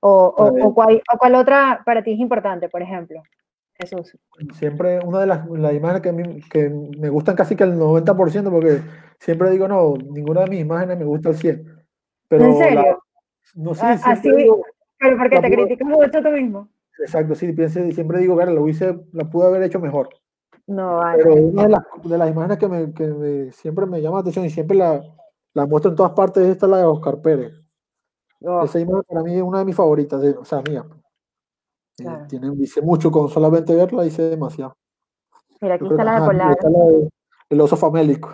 O, 0.00 0.34
o, 0.36 0.74
cuál, 0.74 1.02
o, 1.12 1.18
cuál, 1.18 1.34
otra 1.34 1.82
para 1.84 2.02
ti 2.02 2.12
es 2.12 2.18
importante, 2.18 2.68
por 2.68 2.82
ejemplo? 2.82 3.22
Jesús. 3.78 4.16
Siempre 4.54 5.00
una 5.00 5.20
de 5.20 5.26
las, 5.26 5.46
las 5.46 5.74
imágenes 5.74 6.02
que, 6.02 6.12
mí, 6.12 6.40
que, 6.50 6.70
me 6.70 7.08
gustan 7.08 7.34
casi 7.34 7.56
que 7.56 7.64
el 7.64 7.78
90%, 7.78 8.50
porque 8.50 8.80
siempre 9.18 9.50
digo, 9.50 9.68
no, 9.68 9.94
ninguna 9.96 10.42
de 10.42 10.50
mis 10.50 10.60
imágenes 10.60 10.98
me 10.98 11.04
gusta 11.04 11.30
al 11.30 11.36
100%. 11.36 11.84
Pero 12.28 12.44
¿En 12.44 12.56
serio? 12.56 13.02
no 13.54 13.74
sé, 13.74 13.86
ah, 13.86 14.00
así, 14.04 14.30
digo, 14.34 14.62
pero 14.98 15.16
porque 15.16 15.40
te 15.40 15.50
criticas 15.50 15.88
mucho 15.88 16.22
tú 16.22 16.30
mismo. 16.30 16.68
Exacto, 16.98 17.34
sí, 17.34 17.52
pienso, 17.52 17.80
siempre 17.92 18.18
digo, 18.18 18.34
ver, 18.34 18.50
lo 18.50 18.66
hice, 18.68 18.98
la 19.12 19.24
pude 19.24 19.46
haber 19.46 19.62
hecho 19.62 19.78
mejor. 19.78 20.08
No, 20.66 20.96
vale. 20.96 21.22
Pero 21.22 21.34
una 21.34 21.62
de 21.64 21.68
las, 21.68 21.82
de 22.02 22.18
las 22.18 22.30
imágenes 22.30 22.58
que, 22.58 22.68
me, 22.68 22.92
que 22.92 23.06
me, 23.06 23.52
siempre 23.52 23.86
me 23.86 24.00
llama 24.00 24.16
la 24.16 24.20
atención 24.22 24.44
y 24.44 24.50
siempre 24.50 24.76
la, 24.76 25.00
la 25.54 25.66
muestro 25.66 25.90
en 25.90 25.96
todas 25.96 26.12
partes, 26.12 26.42
es 26.42 26.50
esta 26.50 26.66
la 26.66 26.78
de 26.78 26.84
Oscar 26.84 27.20
Pérez. 27.20 27.52
Oh. 28.46 28.62
Esa 28.62 28.78
imagen 28.78 29.02
para 29.08 29.22
mí 29.22 29.34
es 29.34 29.42
una 29.42 29.58
de 29.58 29.64
mis 29.64 29.74
favoritas, 29.74 30.20
de, 30.20 30.30
o 30.30 30.44
sea, 30.44 30.62
mía. 30.62 30.84
Eh, 31.98 32.02
claro. 32.02 32.26
tiene, 32.28 32.50
dice 32.52 32.80
mucho, 32.80 33.10
con 33.10 33.28
solamente 33.28 33.74
verla 33.74 34.02
dice 34.02 34.22
demasiado. 34.22 34.76
Mira, 35.60 35.74
aquí 35.74 35.86
está 35.86 36.04
la 36.04 36.20
de 36.20 36.26
Polar. 36.26 36.50
Está 36.52 36.70
la 36.70 36.78
de, 36.78 37.10
el 37.50 37.60
oso 37.60 37.76
famélico. 37.76 38.30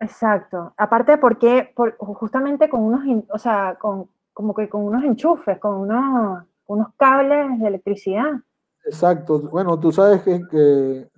Exacto. 0.00 0.74
Aparte 0.76 1.16
porque 1.16 1.72
por, 1.74 1.96
justamente 1.96 2.68
con 2.68 2.82
unos, 2.82 3.24
o 3.30 3.38
sea, 3.38 3.76
con, 3.80 4.08
como 4.32 4.54
que 4.54 4.68
con 4.68 4.84
unos 4.84 5.02
enchufes, 5.02 5.58
con 5.58 5.76
unos, 5.76 6.44
unos 6.66 6.88
cables 6.96 7.58
de 7.58 7.68
electricidad. 7.68 8.32
Exacto. 8.84 9.40
Bueno, 9.50 9.78
tú 9.80 9.92
sabes 9.92 10.22
que, 10.22 10.40
que 10.50 11.08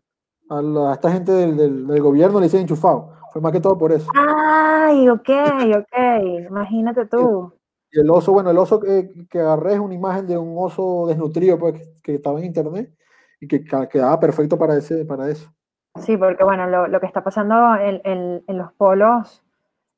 a, 0.50 0.62
la, 0.62 0.90
a, 0.90 0.94
esta 0.94 1.10
gente 1.10 1.32
del, 1.32 1.56
del, 1.56 1.86
del, 1.86 2.02
gobierno 2.02 2.38
le 2.38 2.46
dicen 2.46 2.60
enchufado. 2.60 3.12
Fue 3.32 3.42
más 3.42 3.52
que 3.52 3.60
todo 3.60 3.76
por 3.76 3.92
eso. 3.92 4.10
Ay, 4.14 5.08
ok, 5.08 5.30
ok. 5.78 6.48
Imagínate 6.48 7.06
tú. 7.06 7.52
Y 7.92 8.00
el 8.00 8.10
oso, 8.10 8.32
bueno, 8.32 8.50
el 8.50 8.58
oso 8.58 8.78
que, 8.78 9.10
que, 9.28 9.40
agarré 9.40 9.74
es 9.74 9.80
una 9.80 9.94
imagen 9.94 10.26
de 10.26 10.38
un 10.38 10.54
oso 10.56 11.06
desnutrido 11.08 11.58
pues, 11.58 11.74
que, 11.74 12.02
que 12.02 12.14
estaba 12.16 12.38
en 12.38 12.46
internet 12.46 12.94
y 13.40 13.48
que 13.48 13.64
quedaba 13.64 14.20
perfecto 14.20 14.58
para, 14.58 14.76
ese, 14.76 15.04
para 15.04 15.28
eso. 15.28 15.50
Sí, 15.96 16.16
porque 16.16 16.44
bueno, 16.44 16.68
lo, 16.68 16.86
lo 16.86 17.00
que 17.00 17.06
está 17.06 17.24
pasando 17.24 17.74
en, 17.76 18.00
en, 18.04 18.44
en 18.46 18.58
los 18.58 18.72
polos, 18.74 19.42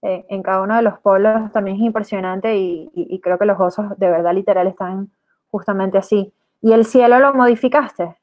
eh, 0.01 0.25
en 0.31 0.43
cada 0.43 0.63
uno 0.63 0.77
de 0.77 0.83
los 0.83 0.99
polos 1.01 1.53
también 1.53 1.77
es 1.77 1.83
impresionante 1.83 2.57
y, 2.57 2.91
y, 2.95 3.15
y, 3.15 3.21
creo 3.21 3.39
que 3.39 3.45
los 3.45 3.61
osos 3.61 3.99
de 3.99 4.11
verdad 4.11 4.33
literal 4.33 4.67
están 4.67 5.11
justamente 5.51 5.99
así. 5.99 6.33
¿Y 6.61 6.73
el 6.73 6.87
cielo 6.87 7.19
lo 7.19 7.35
modificaste? 7.35 8.17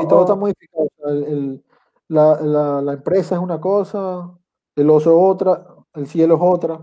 Y 0.00 0.06
todo 0.06 0.22
está 0.22 0.34
modificado. 0.34 0.88
El, 1.06 1.24
el, 1.24 1.64
la, 2.08 2.40
la, 2.42 2.82
la, 2.82 2.92
empresa 2.92 3.36
es 3.36 3.40
una 3.40 3.58
cosa, 3.58 4.30
el 4.76 4.90
oso 4.90 5.10
es 5.10 5.16
otra, 5.34 5.66
el 5.94 6.06
cielo 6.06 6.34
es 6.34 6.40
otra. 6.42 6.78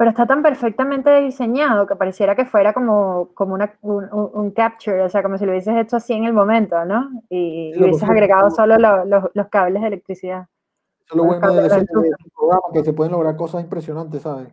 Pero 0.00 0.12
está 0.12 0.26
tan 0.26 0.42
perfectamente 0.42 1.20
diseñado 1.20 1.86
que 1.86 1.94
pareciera 1.94 2.34
que 2.34 2.46
fuera 2.46 2.72
como, 2.72 3.34
como 3.34 3.52
una, 3.52 3.74
un, 3.82 4.08
un, 4.10 4.50
capture, 4.52 5.02
o 5.02 5.10
sea, 5.10 5.22
como 5.22 5.36
si 5.36 5.44
lo 5.44 5.50
hubieses 5.50 5.76
hecho 5.76 5.96
así 5.96 6.14
en 6.14 6.24
el 6.24 6.32
momento, 6.32 6.82
¿no? 6.86 7.10
Y, 7.28 7.74
y 7.74 7.82
hubieses 7.82 8.08
agregado 8.08 8.50
solo 8.50 8.78
lo, 8.78 9.04
lo, 9.04 9.30
los 9.34 9.48
cables 9.48 9.82
de 9.82 9.88
electricidad. 9.88 10.46
Eso 11.04 11.10
es 11.10 11.16
lo 11.16 11.24
bueno 11.24 11.52
de 11.52 11.66
ese, 11.66 11.84
programa, 11.84 12.62
que 12.72 12.82
se 12.82 12.94
pueden 12.94 13.12
lograr 13.12 13.36
cosas 13.36 13.62
impresionantes, 13.62 14.22
¿sabes? 14.22 14.48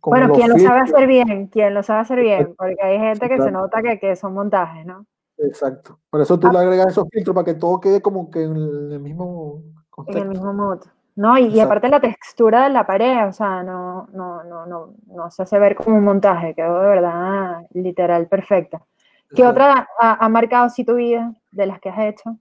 Como 0.00 0.18
bueno, 0.18 0.34
quien 0.34 0.50
lo 0.50 0.58
sabe 0.58 0.80
hacer 0.80 1.06
bien, 1.06 1.46
quien 1.46 1.72
lo 1.72 1.82
sabe 1.82 2.00
hacer 2.00 2.20
bien, 2.20 2.54
porque 2.54 2.76
hay 2.82 2.98
gente 2.98 3.26
que 3.26 3.40
se 3.40 3.50
nota 3.50 3.80
que, 3.80 3.98
que 3.98 4.16
son 4.16 4.34
montajes, 4.34 4.84
¿no? 4.84 5.06
Exacto. 5.38 5.98
Por 6.10 6.20
eso 6.20 6.38
tú 6.38 6.48
ah. 6.48 6.52
le 6.52 6.58
agregas 6.58 6.88
esos 6.88 7.08
filtros 7.10 7.34
para 7.34 7.46
que 7.46 7.54
todo 7.54 7.80
quede 7.80 8.02
como 8.02 8.30
que 8.30 8.42
en 8.42 8.54
el 8.54 9.00
mismo 9.00 9.62
contexto. 9.88 10.18
En 10.18 10.24
el 10.24 10.28
mismo 10.28 10.52
modo. 10.52 10.80
No, 11.16 11.38
y, 11.38 11.46
y, 11.46 11.60
aparte 11.60 11.88
la 11.88 12.00
textura 12.00 12.64
de 12.64 12.70
la 12.70 12.86
pared, 12.86 13.28
o 13.28 13.32
sea, 13.32 13.62
no, 13.62 14.08
no, 14.12 14.42
no, 14.42 14.66
no, 14.66 14.94
no 15.06 15.30
se 15.30 15.44
hace 15.44 15.58
ver 15.60 15.76
como 15.76 15.96
un 15.96 16.04
montaje, 16.04 16.54
quedó 16.54 16.80
de 16.80 16.88
verdad 16.88 17.66
literal 17.72 18.26
perfecta. 18.26 18.82
¿Qué 19.30 19.42
Exacto. 19.42 19.50
otra 19.50 19.88
ha, 20.00 20.24
ha, 20.24 20.28
marcado 20.28 20.64
así 20.66 20.84
tu 20.84 20.96
vida 20.96 21.32
de 21.52 21.66
las 21.66 21.78
que 21.80 21.88
has 21.88 21.98
hecho? 22.00 22.36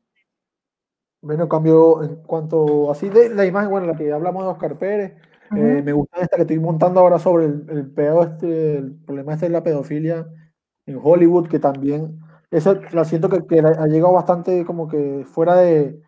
Bueno, 1.21 1.47
cambio 1.47 2.03
en 2.03 2.15
cuanto 2.23 2.91
así 2.91 3.09
de 3.09 3.29
la 3.29 3.45
imagen, 3.45 3.69
bueno, 3.69 3.87
la 3.87 3.95
que 3.95 4.11
hablamos 4.11 4.43
de 4.43 4.49
Oscar 4.49 4.77
Pérez, 4.77 5.13
uh 5.51 5.55
-huh. 5.55 5.79
eh, 5.79 5.81
me 5.83 5.93
gusta 5.93 6.19
esta 6.21 6.35
que 6.35 6.41
estoy 6.41 6.59
montando 6.59 6.99
ahora 6.99 7.19
sobre 7.19 7.45
el, 7.45 7.65
el 7.69 7.91
pedo 7.91 8.23
este, 8.23 8.77
el 8.77 8.95
problema 9.05 9.33
este 9.33 9.45
de 9.45 9.51
la 9.51 9.63
pedofilia 9.63 10.27
en 10.87 10.99
Hollywood, 11.01 11.47
que 11.47 11.59
también 11.59 12.19
esa 12.49 12.79
la 12.91 13.05
siento 13.05 13.29
que, 13.29 13.45
que 13.45 13.59
ha 13.59 13.87
llegado 13.87 14.13
bastante 14.13 14.65
como 14.65 14.87
que 14.87 15.25
fuera 15.25 15.55
de, 15.55 16.01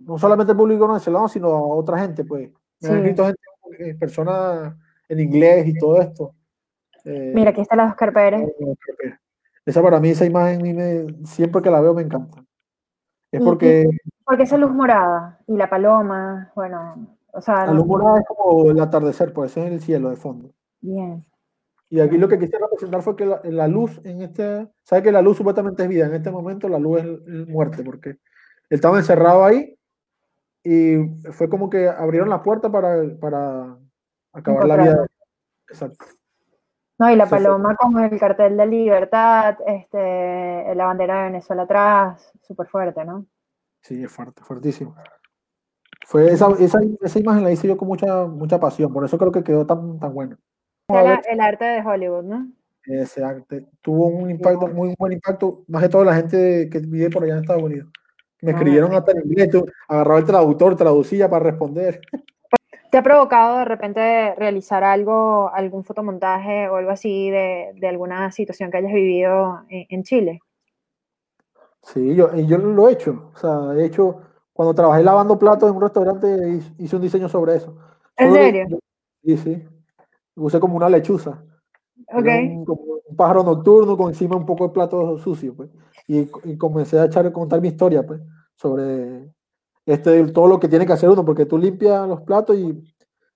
no 0.00 0.18
solamente 0.18 0.52
el 0.52 0.58
público 0.58 0.86
venezolano, 0.86 1.28
sino 1.28 1.48
a 1.48 1.74
otra 1.74 1.98
gente, 1.98 2.24
pues. 2.24 2.50
Me 2.80 2.88
sí. 2.88 2.88
han 2.88 2.96
escrito 2.98 3.24
gente, 3.26 3.40
eh, 3.78 3.94
personas 3.94 4.74
en 5.08 5.20
inglés 5.20 5.66
y 5.66 5.74
todo 5.74 6.00
esto. 6.00 6.34
Eh, 7.04 7.32
Mira, 7.34 7.50
aquí 7.50 7.60
está 7.60 7.76
la 7.76 7.86
Oscar 7.86 8.12
Pérez. 8.12 8.48
Esa 9.64 9.82
para 9.82 10.00
mí, 10.00 10.10
esa 10.10 10.24
imagen, 10.24 10.62
me, 10.76 11.26
siempre 11.26 11.62
que 11.62 11.70
la 11.70 11.80
veo 11.80 11.94
me 11.94 12.02
encanta. 12.02 12.42
Es 13.30 13.42
porque... 13.42 13.86
Porque 14.24 14.44
esa 14.44 14.56
luz 14.56 14.72
morada 14.72 15.38
y 15.46 15.56
la 15.56 15.68
paloma, 15.68 16.52
bueno, 16.54 17.16
o 17.32 17.40
sea... 17.40 17.66
La 17.66 17.72
luz 17.72 17.86
morada 17.86 18.18
es 18.18 18.24
como 18.26 18.70
el 18.70 18.80
atardecer, 18.80 19.32
pues 19.32 19.56
es 19.56 19.70
el 19.70 19.80
cielo 19.80 20.10
de 20.10 20.16
fondo. 20.16 20.50
Bien. 20.80 21.22
Y 21.90 22.00
aquí 22.00 22.18
lo 22.18 22.28
que 22.28 22.38
quise 22.38 22.58
representar 22.58 23.02
fue 23.02 23.16
que 23.16 23.26
la, 23.26 23.40
la 23.44 23.68
luz 23.68 24.00
en 24.04 24.22
este, 24.22 24.68
¿sabe 24.82 25.02
que 25.02 25.12
la 25.12 25.22
luz 25.22 25.38
supuestamente 25.38 25.82
es 25.82 25.88
vida? 25.88 26.06
En 26.06 26.14
este 26.14 26.30
momento 26.30 26.68
la 26.68 26.78
luz 26.78 27.00
es 27.00 27.48
muerte, 27.48 27.82
porque 27.82 28.10
él 28.10 28.18
estaba 28.68 28.98
encerrado 28.98 29.44
ahí 29.44 29.77
y 30.64 30.96
fue 31.32 31.48
como 31.48 31.70
que 31.70 31.88
abrieron 31.88 32.28
la 32.28 32.42
puerta 32.42 32.70
para, 32.70 33.02
para 33.20 33.76
acabar 34.32 34.66
la 34.66 34.76
vida. 34.76 35.06
Exacto. 35.68 36.04
No, 36.98 37.10
y 37.10 37.16
la 37.16 37.26
paloma 37.26 37.76
con 37.76 37.96
el 38.02 38.18
cartel 38.18 38.56
de 38.56 38.66
libertad, 38.66 39.56
este, 39.66 40.74
la 40.74 40.86
bandera 40.86 41.18
de 41.18 41.24
Venezuela 41.30 41.62
atrás, 41.62 42.32
súper 42.42 42.66
fuerte, 42.66 43.04
¿no? 43.04 43.24
Sí, 43.82 44.02
es 44.02 44.10
fuerte, 44.10 44.42
fuertísimo. 44.42 44.96
Fue 46.06 46.26
esa, 46.32 46.48
esa, 46.58 46.80
esa, 47.00 47.18
imagen 47.18 47.44
la 47.44 47.52
hice 47.52 47.68
yo 47.68 47.76
con 47.76 47.86
mucha, 47.86 48.24
mucha 48.26 48.58
pasión, 48.58 48.92
por 48.92 49.04
eso 49.04 49.16
creo 49.16 49.30
que 49.30 49.44
quedó 49.44 49.64
tan, 49.64 50.00
tan 50.00 50.12
bueno. 50.12 50.36
El, 50.88 51.20
el 51.30 51.40
arte 51.40 51.64
de 51.64 51.82
Hollywood, 51.82 52.24
¿no? 52.24 52.48
Ese 52.84 53.22
arte 53.22 53.66
tuvo 53.80 54.06
un 54.06 54.30
impacto, 54.30 54.66
muy 54.66 54.94
buen 54.98 55.12
impacto, 55.12 55.64
más 55.68 55.82
de 55.82 55.88
toda 55.90 56.06
la 56.06 56.14
gente 56.14 56.68
que 56.70 56.80
vive 56.80 57.10
por 57.10 57.22
allá 57.22 57.34
en 57.34 57.40
Estados 57.40 57.62
Unidos. 57.62 57.88
Me 58.40 58.52
escribieron 58.52 58.94
hasta 58.94 59.12
en 59.12 59.22
inglés, 59.24 59.50
agarraba 59.88 60.18
el 60.18 60.24
traductor, 60.24 60.76
traducía 60.76 61.28
para 61.28 61.44
responder. 61.44 62.00
¿Te 62.90 62.96
ha 62.96 63.02
provocado 63.02 63.58
de 63.58 63.64
repente 63.66 64.34
realizar 64.36 64.82
algo, 64.82 65.50
algún 65.52 65.84
fotomontaje 65.84 66.68
o 66.68 66.76
algo 66.76 66.90
así 66.90 67.30
de, 67.30 67.72
de 67.74 67.88
alguna 67.88 68.30
situación 68.32 68.70
que 68.70 68.78
hayas 68.78 68.92
vivido 68.92 69.60
en, 69.68 69.86
en, 69.90 70.02
Chile? 70.04 70.40
Sí, 71.82 72.14
yo, 72.14 72.34
yo 72.34 72.56
lo 72.56 72.88
he 72.88 72.92
hecho. 72.92 73.30
O 73.34 73.36
sea, 73.36 73.74
he 73.76 73.84
hecho, 73.84 74.22
cuando 74.54 74.72
trabajé 74.72 75.02
lavando 75.02 75.38
platos 75.38 75.68
en 75.68 75.76
un 75.76 75.82
restaurante, 75.82 76.60
hice 76.78 76.96
un 76.96 77.02
diseño 77.02 77.28
sobre 77.28 77.56
eso. 77.56 77.76
¿En 78.16 78.32
serio? 78.32 78.78
Sí, 79.22 79.36
sí. 79.36 79.68
Usé 80.36 80.58
como 80.58 80.76
una 80.76 80.88
lechuza. 80.88 81.42
Okay. 82.06 82.46
Un, 82.46 82.64
un, 82.66 83.16
pájaro 83.16 83.42
nocturno 83.42 83.98
con 83.98 84.08
encima 84.08 84.36
un 84.36 84.46
poco 84.46 84.68
de 84.68 84.72
plato 84.72 85.18
sucio, 85.18 85.54
pues. 85.54 85.68
Y, 86.08 86.28
y, 86.44 86.56
comencé 86.56 86.98
a 86.98 87.04
echar 87.04 87.26
a 87.26 87.32
contar 87.32 87.60
mi 87.60 87.68
historia, 87.68 88.04
pues, 88.04 88.20
sobre 88.56 89.30
este, 89.84 90.24
todo 90.32 90.48
lo 90.48 90.58
que 90.58 90.66
tiene 90.66 90.86
que 90.86 90.94
hacer 90.94 91.10
uno, 91.10 91.24
porque 91.24 91.46
tú 91.46 91.58
limpias 91.58 92.08
los 92.08 92.22
platos 92.22 92.56
y... 92.56 92.82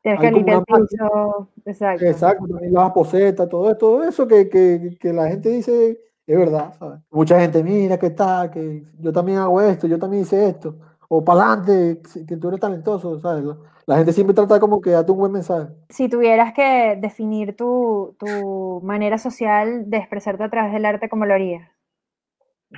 Tienes 0.02 0.20
que 0.20 0.32
limpiar 0.32 0.64
el 0.66 0.86
piso, 0.88 1.48
exacto. 1.64 2.04
Exacto, 2.04 2.48
también 2.48 2.72
las 2.72 2.90
posetas, 2.90 3.48
todo, 3.48 3.76
todo 3.76 4.02
eso 4.02 4.26
que, 4.26 4.48
que, 4.48 4.96
que, 4.98 5.12
la 5.12 5.28
gente 5.28 5.50
dice 5.50 6.00
es 6.26 6.38
verdad, 6.38 6.72
¿sabes? 6.78 7.00
Mucha 7.10 7.38
gente, 7.38 7.62
mira, 7.62 7.98
¿qué 7.98 8.10
tal? 8.10 8.50
Que 8.50 8.84
yo 8.98 9.12
también 9.12 9.38
hago 9.38 9.60
esto, 9.60 9.86
yo 9.86 9.98
también 9.98 10.22
hice 10.22 10.48
esto. 10.48 10.76
O 11.08 11.22
para 11.22 11.52
adelante, 11.52 12.00
que 12.26 12.36
tú 12.36 12.48
eres 12.48 12.60
talentoso, 12.60 13.20
¿sabes? 13.20 13.44
La 13.86 13.96
gente 13.96 14.12
siempre 14.12 14.34
trata 14.34 14.60
como 14.60 14.80
que 14.80 14.90
date 14.90 15.12
un 15.12 15.18
buen 15.18 15.32
mensaje. 15.32 15.68
Si 15.90 16.08
tuvieras 16.08 16.54
que 16.54 16.96
definir 17.00 17.56
tu, 17.56 18.16
tu 18.18 18.80
manera 18.82 19.18
social 19.18 19.90
de 19.90 19.98
expresarte 19.98 20.44
a 20.44 20.50
través 20.50 20.72
del 20.72 20.86
arte, 20.86 21.08
¿cómo 21.08 21.26
lo 21.26 21.34
harías? 21.34 21.68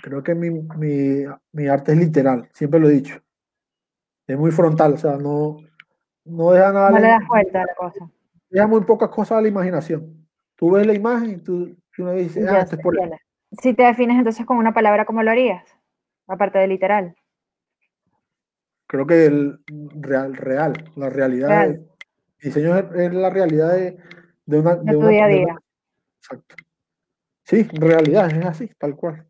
Creo 0.03 0.23
que 0.23 0.35
mi, 0.35 0.51
mi, 0.51 1.25
mi, 1.53 1.67
arte 1.69 1.93
es 1.93 1.99
literal, 1.99 2.49
siempre 2.53 2.81
lo 2.81 2.89
he 2.89 2.93
dicho. 2.93 3.21
Es 4.27 4.39
muy 4.39 4.51
frontal, 4.51 4.95
o 4.95 4.97
sea, 4.97 5.17
no, 5.17 5.59
no 6.25 6.53
deja 6.53 6.73
nada. 6.73 6.91
No 6.91 6.99
le 6.99 7.09
das 7.09 7.27
vuelta 7.29 7.63
a 7.63 7.67
la 7.67 7.75
cosa. 7.75 8.11
Deja 8.51 8.67
muy 8.67 8.81
pocas 8.83 9.11
cosas 9.11 9.39
a 9.39 9.43
la 9.43 9.49
imaginación. 9.49 10.27
Tú 10.57 10.73
ves 10.73 10.87
la 10.87 10.95
imagen 10.95 11.31
y 11.31 11.37
tú, 11.39 11.77
tú 11.95 12.05
me 12.05 12.15
dices, 12.15 12.47
ah, 12.49 12.61
esto 12.61 12.77
es 12.77 12.83
por 12.83 12.97
Si 13.61 13.75
te 13.75 13.83
defines 13.83 14.19
entonces 14.19 14.47
con 14.47 14.57
una 14.57 14.73
palabra, 14.73 15.05
¿cómo 15.05 15.23
lo 15.23 15.31
harías? 15.31 15.65
Aparte 16.27 16.59
de 16.59 16.69
literal. 16.69 17.15
Creo 18.87 19.07
que 19.07 19.27
el 19.27 19.61
real, 19.97 20.35
real, 20.35 20.93
la 20.97 21.11
realidad. 21.11 21.49
Real. 21.49 21.89
Diseño 22.41 22.77
es, 22.77 22.85
es, 22.95 23.15
la 23.15 23.31
realidad 23.31 23.73
de, 23.73 23.99
de 24.47 24.59
una. 24.59 24.77
De, 24.77 24.85
de 24.85 24.93
tu 24.93 24.99
una, 24.99 25.09
día 25.09 25.25
a 25.25 25.29
día. 25.29 25.59
exacto. 26.19 26.57
Sí, 27.45 27.63
realidad, 27.73 28.31
es 28.31 28.45
así, 28.47 28.71
tal 28.79 28.97
cual. 28.97 29.27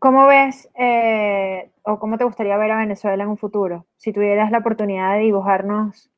¿Cómo 0.00 0.26
ves 0.26 0.66
eh, 0.78 1.70
o 1.82 1.98
cómo 1.98 2.16
te 2.16 2.24
gustaría 2.24 2.56
ver 2.56 2.70
a 2.70 2.78
Venezuela 2.78 3.22
en 3.22 3.28
un 3.28 3.36
futuro? 3.36 3.86
Si 3.98 4.14
tuvieras 4.14 4.50
la 4.50 4.58
oportunidad 4.58 5.12
de 5.12 5.24
dibujarnos 5.24 6.10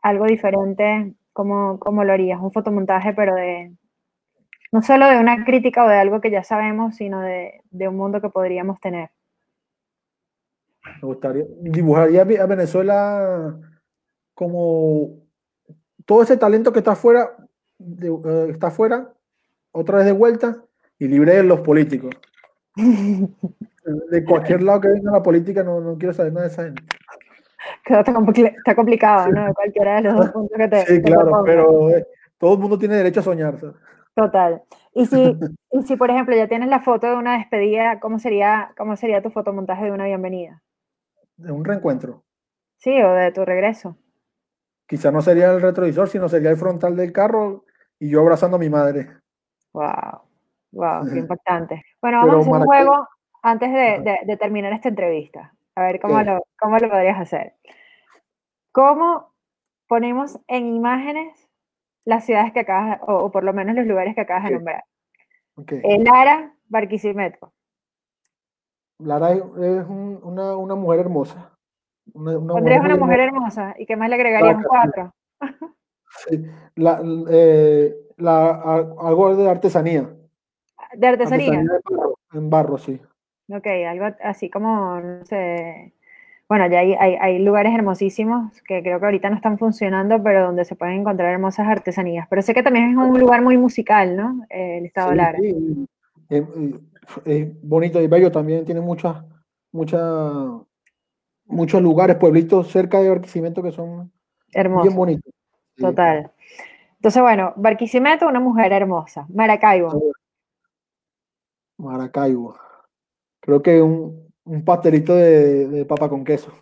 algo 0.00 0.24
diferente, 0.24 1.12
¿cómo, 1.34 1.78
cómo 1.78 2.02
lo 2.02 2.14
harías? 2.14 2.40
Un 2.40 2.50
fotomontaje, 2.50 3.12
pero 3.12 3.34
de 3.34 3.72
no 4.72 4.80
solo 4.80 5.06
de 5.06 5.18
una 5.18 5.44
crítica 5.44 5.84
o 5.84 5.88
de 5.88 5.96
algo 5.96 6.22
que 6.22 6.30
ya 6.30 6.42
sabemos, 6.42 6.96
sino 6.96 7.20
de, 7.20 7.60
un 7.70 7.96
mundo 7.96 8.22
que 8.22 8.30
podríamos 8.30 8.80
tener. 8.80 9.10
Me 11.02 11.08
gustaría, 11.08 11.44
dibujaría 11.60 12.22
a 12.22 12.46
Venezuela 12.46 13.54
como 14.32 15.10
todo 16.06 16.22
ese 16.22 16.38
talento 16.38 16.72
que 16.72 16.78
está 16.78 16.92
afuera, 16.92 17.36
de, 17.76 18.08
uh, 18.08 18.48
está 18.48 18.68
afuera, 18.68 19.12
otra 19.72 19.98
vez 19.98 20.06
de 20.06 20.12
vuelta 20.12 20.64
y 20.98 21.06
libre 21.06 21.34
de 21.34 21.42
los 21.42 21.60
políticos. 21.60 22.14
De 22.76 24.24
cualquier 24.24 24.62
lado 24.62 24.80
que 24.80 24.88
venga 24.88 25.12
la 25.12 25.22
política, 25.22 25.62
no, 25.62 25.80
no 25.80 25.98
quiero 25.98 26.12
saber 26.12 26.32
nada 26.32 26.46
de 26.46 26.52
esa 26.52 26.64
gente. 26.64 26.82
Está, 27.84 28.12
compl 28.12 28.46
está 28.46 28.74
complicado, 28.74 29.28
¿no? 29.28 29.52
Cualquiera 29.54 29.96
de 29.96 30.02
los 30.02 30.16
dos 30.16 30.30
puntos 30.30 30.56
que 30.56 30.68
te. 30.68 30.86
Sí, 30.86 31.02
claro, 31.02 31.42
pero 31.44 31.90
eh, 31.90 32.06
todo 32.38 32.54
el 32.54 32.60
mundo 32.60 32.78
tiene 32.78 32.96
derecho 32.96 33.20
a 33.20 33.24
soñar. 33.24 33.58
¿sabes? 33.58 33.76
Total. 34.14 34.62
Y 34.94 35.06
si, 35.06 35.16
y 35.72 35.82
si, 35.82 35.96
por 35.96 36.10
ejemplo, 36.10 36.36
ya 36.36 36.48
tienes 36.48 36.68
la 36.68 36.80
foto 36.80 37.08
de 37.08 37.16
una 37.16 37.38
despedida, 37.38 38.00
¿cómo 38.00 38.18
sería, 38.18 38.72
cómo 38.76 38.96
sería 38.96 39.22
tu 39.22 39.30
fotomontaje 39.30 39.84
de 39.84 39.92
una 39.92 40.06
bienvenida? 40.06 40.62
De 41.36 41.52
un 41.52 41.64
reencuentro. 41.64 42.24
Sí, 42.76 43.00
o 43.02 43.12
de 43.12 43.32
tu 43.32 43.44
regreso. 43.44 43.96
Quizá 44.86 45.10
no 45.10 45.22
sería 45.22 45.52
el 45.52 45.60
retrovisor, 45.60 46.08
sino 46.08 46.28
sería 46.28 46.50
el 46.50 46.56
frontal 46.56 46.96
del 46.96 47.12
carro 47.12 47.64
y 47.98 48.10
yo 48.10 48.20
abrazando 48.20 48.56
a 48.56 48.60
mi 48.60 48.68
madre. 48.68 49.08
Wow. 49.72 50.22
Wow, 50.72 51.08
qué 51.08 51.18
impactante. 51.18 51.84
Bueno, 52.02 52.18
vamos 52.18 52.26
Pero 52.26 52.36
a 52.36 52.40
hacer 52.40 52.52
un 52.52 52.64
juego 52.66 53.08
antes 53.42 53.72
de, 53.72 54.00
de, 54.00 54.18
de, 54.24 54.36
terminar 54.36 54.72
esta 54.72 54.88
entrevista. 54.88 55.54
A 55.74 55.82
ver 55.82 56.00
cómo, 56.00 56.22
lo, 56.22 56.44
cómo 56.58 56.78
lo 56.78 56.88
podrías 56.88 57.18
hacer. 57.18 57.54
¿Cómo 58.72 59.32
ponemos 59.86 60.38
en 60.46 60.74
imágenes 60.74 61.48
las 62.04 62.24
ciudades 62.24 62.52
que 62.52 62.60
acabas, 62.60 63.00
o, 63.02 63.14
o 63.14 63.30
por 63.30 63.44
lo 63.44 63.52
menos 63.52 63.74
los 63.74 63.86
lugares 63.86 64.14
que 64.14 64.20
acabas 64.22 64.44
de 64.44 64.50
nombrar? 64.52 64.84
Okay. 65.56 65.80
El 65.84 66.06
Ara, 66.08 66.54
Barquisimeto. 66.68 67.52
Lara 68.98 69.32
es, 69.32 69.42
una, 69.88 70.56
una, 70.56 70.74
mujer 70.74 71.00
hermosa. 71.00 71.52
Una, 72.12 72.38
una 72.38 72.54
Pondrías 72.54 72.84
una 72.84 72.96
mujer 72.96 73.20
hermosa. 73.20 73.74
¿Y 73.78 73.86
qué 73.86 73.96
más 73.96 74.08
le 74.08 74.14
agregarías? 74.14 74.56
Un 74.56 74.62
cuatro. 74.62 75.14
Sí. 76.28 76.44
La, 76.74 77.00
eh, 77.30 77.94
la, 78.16 78.50
algo 79.00 79.36
de 79.36 79.48
artesanía. 79.48 80.08
¿De 80.94 81.06
artesanía? 81.06 81.64
en 82.32 82.50
barro, 82.50 82.78
sí. 82.78 83.00
Ok, 83.48 83.66
algo 83.66 84.06
así 84.22 84.48
como, 84.48 85.00
no 85.00 85.24
sé, 85.24 85.92
bueno, 86.50 86.66
ya 86.68 86.80
hay, 86.80 86.94
hay, 86.94 87.14
hay, 87.14 87.38
lugares 87.38 87.72
hermosísimos 87.72 88.60
que 88.62 88.82
creo 88.82 88.98
que 88.98 89.04
ahorita 89.04 89.30
no 89.30 89.36
están 89.36 89.56
funcionando, 89.56 90.20
pero 90.20 90.46
donde 90.46 90.64
se 90.64 90.74
pueden 90.74 91.00
encontrar 91.00 91.32
hermosas 91.32 91.68
artesanías. 91.68 92.26
Pero 92.28 92.42
sé 92.42 92.54
que 92.54 92.62
también 92.64 92.90
es 92.90 92.96
un 92.96 93.20
lugar 93.20 93.40
muy 93.40 93.56
musical, 93.56 94.16
¿no? 94.16 94.44
Eh, 94.50 94.78
el 94.78 94.86
Estado 94.86 95.10
de 95.10 95.16
Lara. 95.16 95.38
Sí, 95.38 95.88
es, 96.28 97.62
bonito 97.62 98.00
y 98.00 98.08
bello 98.08 98.32
también, 98.32 98.64
tiene 98.64 98.80
muchas, 98.80 99.24
muchas, 99.70 100.02
muchos 101.46 101.80
lugares, 101.80 102.16
pueblitos 102.16 102.68
cerca 102.68 103.00
de 103.00 103.10
Barquisimeto 103.10 103.62
que 103.62 103.70
son 103.70 104.12
Hermoso. 104.52 104.82
bien 104.82 104.96
bonitos. 104.96 105.32
Total. 105.76 106.32
Entonces, 106.96 107.22
bueno, 107.22 107.52
Barquisimeto, 107.54 108.26
una 108.26 108.40
mujer 108.40 108.72
hermosa. 108.72 109.24
Maracaibo. 109.32 110.12
Maracaibo. 111.80 112.56
Creo 113.40 113.62
que 113.62 113.80
un, 113.80 114.32
un 114.44 114.64
pastelito 114.64 115.14
de, 115.14 115.84
papa 115.86 116.08
con 116.08 116.24
queso. 116.24 116.52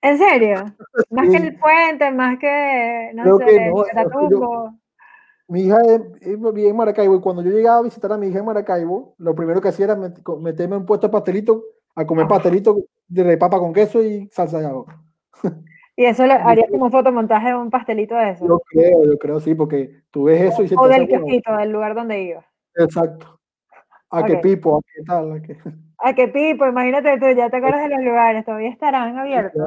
¿En 0.00 0.18
serio? 0.18 0.64
Más 1.10 1.28
que 1.28 1.36
el 1.36 1.58
puente, 1.58 2.10
más 2.10 2.38
que, 2.38 3.12
no 3.14 3.38
sé, 3.38 3.70
no, 3.70 4.78
mi 5.48 5.64
hija 5.64 5.78
vivía 6.22 6.70
en 6.70 6.76
Maracaibo 6.76 7.16
y 7.16 7.20
cuando 7.20 7.42
yo 7.42 7.50
llegaba 7.50 7.78
a 7.78 7.82
visitar 7.82 8.10
a 8.10 8.16
mi 8.16 8.28
hija 8.28 8.38
en 8.38 8.46
Maracaibo, 8.46 9.14
lo 9.18 9.34
primero 9.34 9.60
que 9.60 9.68
hacía 9.68 9.84
era 9.84 9.96
meterme 10.40 10.78
un 10.78 10.86
puesto 10.86 11.08
de 11.08 11.12
pastelito, 11.12 11.62
a 11.94 12.06
comer 12.06 12.26
pastelito 12.26 12.78
de 13.06 13.36
papa 13.36 13.58
con 13.58 13.72
queso 13.72 14.02
y 14.02 14.28
salsa 14.32 14.60
de 14.60 14.66
agua. 14.66 14.86
¿Y 15.96 16.04
eso 16.06 16.26
lo 16.26 16.32
haría 16.48 16.66
como 16.68 16.90
fotomontaje 16.90 17.48
de 17.48 17.54
un 17.54 17.70
pastelito 17.70 18.14
de 18.14 18.30
eso? 18.30 18.46
Yo 18.46 18.62
creo, 18.70 19.04
yo 19.04 19.18
creo 19.18 19.40
sí, 19.40 19.54
porque 19.54 20.04
tú 20.10 20.24
ves 20.24 20.52
eso 20.52 20.62
y 20.62 20.68
se 20.68 20.74
O 20.78 20.88
del 20.88 21.06
quesito, 21.06 21.54
del 21.54 21.70
lugar 21.70 21.94
donde 21.94 22.22
iba. 22.22 22.46
Exacto. 22.76 23.41
A 24.12 24.24
qué 24.24 24.36
pipo, 24.36 24.76
a 24.76 24.80
qué 24.82 25.02
tal, 25.04 25.32
a 25.32 25.42
qué... 25.42 25.56
A 26.04 26.14
qué 26.14 26.28
pipo, 26.28 26.66
imagínate 26.66 27.18
tú, 27.18 27.26
ya 27.34 27.48
te 27.48 27.56
acuerdas 27.56 27.88
de 27.88 27.96
los 27.96 28.04
lugares, 28.04 28.44
todavía 28.44 28.68
estarán 28.68 29.16
abiertos. 29.16 29.62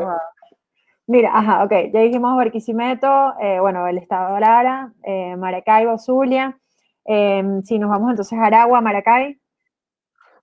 Mira, 1.08 1.32
ajá, 1.34 1.64
ok, 1.64 1.72
ya 1.94 2.02
dijimos 2.02 2.36
Barquisimeto, 2.36 3.34
eh, 3.40 3.60
bueno, 3.60 3.88
el 3.88 3.98
estado 3.98 4.36
de 4.36 4.42
Lara, 4.42 4.94
eh, 5.04 5.36
Maracaibo, 5.36 5.98
Zulia. 5.98 6.60
Em, 7.06 7.64
si 7.64 7.80
nos 7.80 7.90
vamos 7.90 8.10
entonces 8.10 8.38
a 8.38 8.46
Aragua, 8.46 8.82
Maracay. 8.82 9.40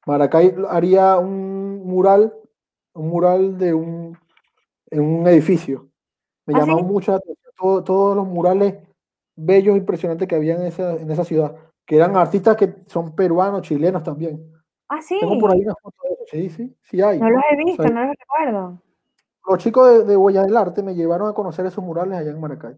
Maracay 0.07 0.55
haría 0.69 1.19
un 1.19 1.85
mural, 1.85 2.33
un 2.95 3.09
mural 3.09 3.59
de 3.59 3.75
un, 3.75 4.19
en 4.91 5.01
un 5.01 5.27
edificio. 5.27 5.89
Me 6.47 6.59
¿Ah, 6.59 6.67
mucho 6.67 7.13
la 7.13 7.19
atención 7.19 7.85
todos 7.85 8.17
los 8.17 8.27
murales 8.27 8.77
bellos, 9.37 9.77
impresionantes 9.77 10.27
que 10.27 10.35
había 10.35 10.55
en 10.55 10.63
esa, 10.63 10.95
en 10.95 11.11
esa 11.11 11.25
ciudad, 11.25 11.55
que 11.87 11.97
eran 11.97 12.17
artistas 12.17 12.57
que 12.57 12.75
son 12.87 13.15
peruanos, 13.15 13.63
chilenos 13.63 14.03
también. 14.03 14.53
Ah, 14.89 15.01
sí. 15.01 15.19
Tengo 15.21 15.39
por 15.39 15.53
ahí 15.53 15.63
una 15.63 15.75
foto 15.83 15.97
de 16.03 16.15
eso, 16.15 16.25
sí, 16.31 16.51
sí, 16.51 16.77
sí 16.83 17.03
hay. 17.03 17.19
No 17.19 17.31
los 17.31 17.43
he 17.51 17.57
visto, 17.57 17.85
no 17.85 18.05
los 18.05 18.17
recuerdo. 18.19 18.83
Los 19.49 19.59
chicos 19.59 20.07
de, 20.07 20.17
Huellas 20.17 20.47
del 20.47 20.57
Arte 20.57 20.83
me 20.83 20.95
llevaron 20.95 21.29
a 21.29 21.33
conocer 21.33 21.67
esos 21.67 21.83
murales 21.83 22.19
allá 22.19 22.31
en 22.31 22.41
Maracay. 22.41 22.77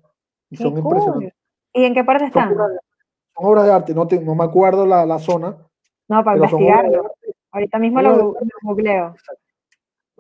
Y 0.51 0.57
son 0.57 0.79
impresionantes. 0.79 1.35
¿Y 1.73 1.85
en 1.85 1.95
qué 1.95 2.05
parte 2.05 2.27
están? 2.27 2.55
Son, 2.55 2.71
obras 3.35 3.65
de 3.65 3.73
arte, 3.73 3.95
no, 3.95 4.05
no 4.05 4.35
me 4.37 4.45
acuerdo 4.45 4.87
la, 4.87 5.05
la, 5.05 5.19
zona. 5.19 5.57
No, 6.09 6.23
para 6.23 6.37
investigarlo. 6.37 7.11
Ahorita 7.51 7.79
mismo 7.79 8.01
lo, 8.01 8.35
googleo. 8.63 9.15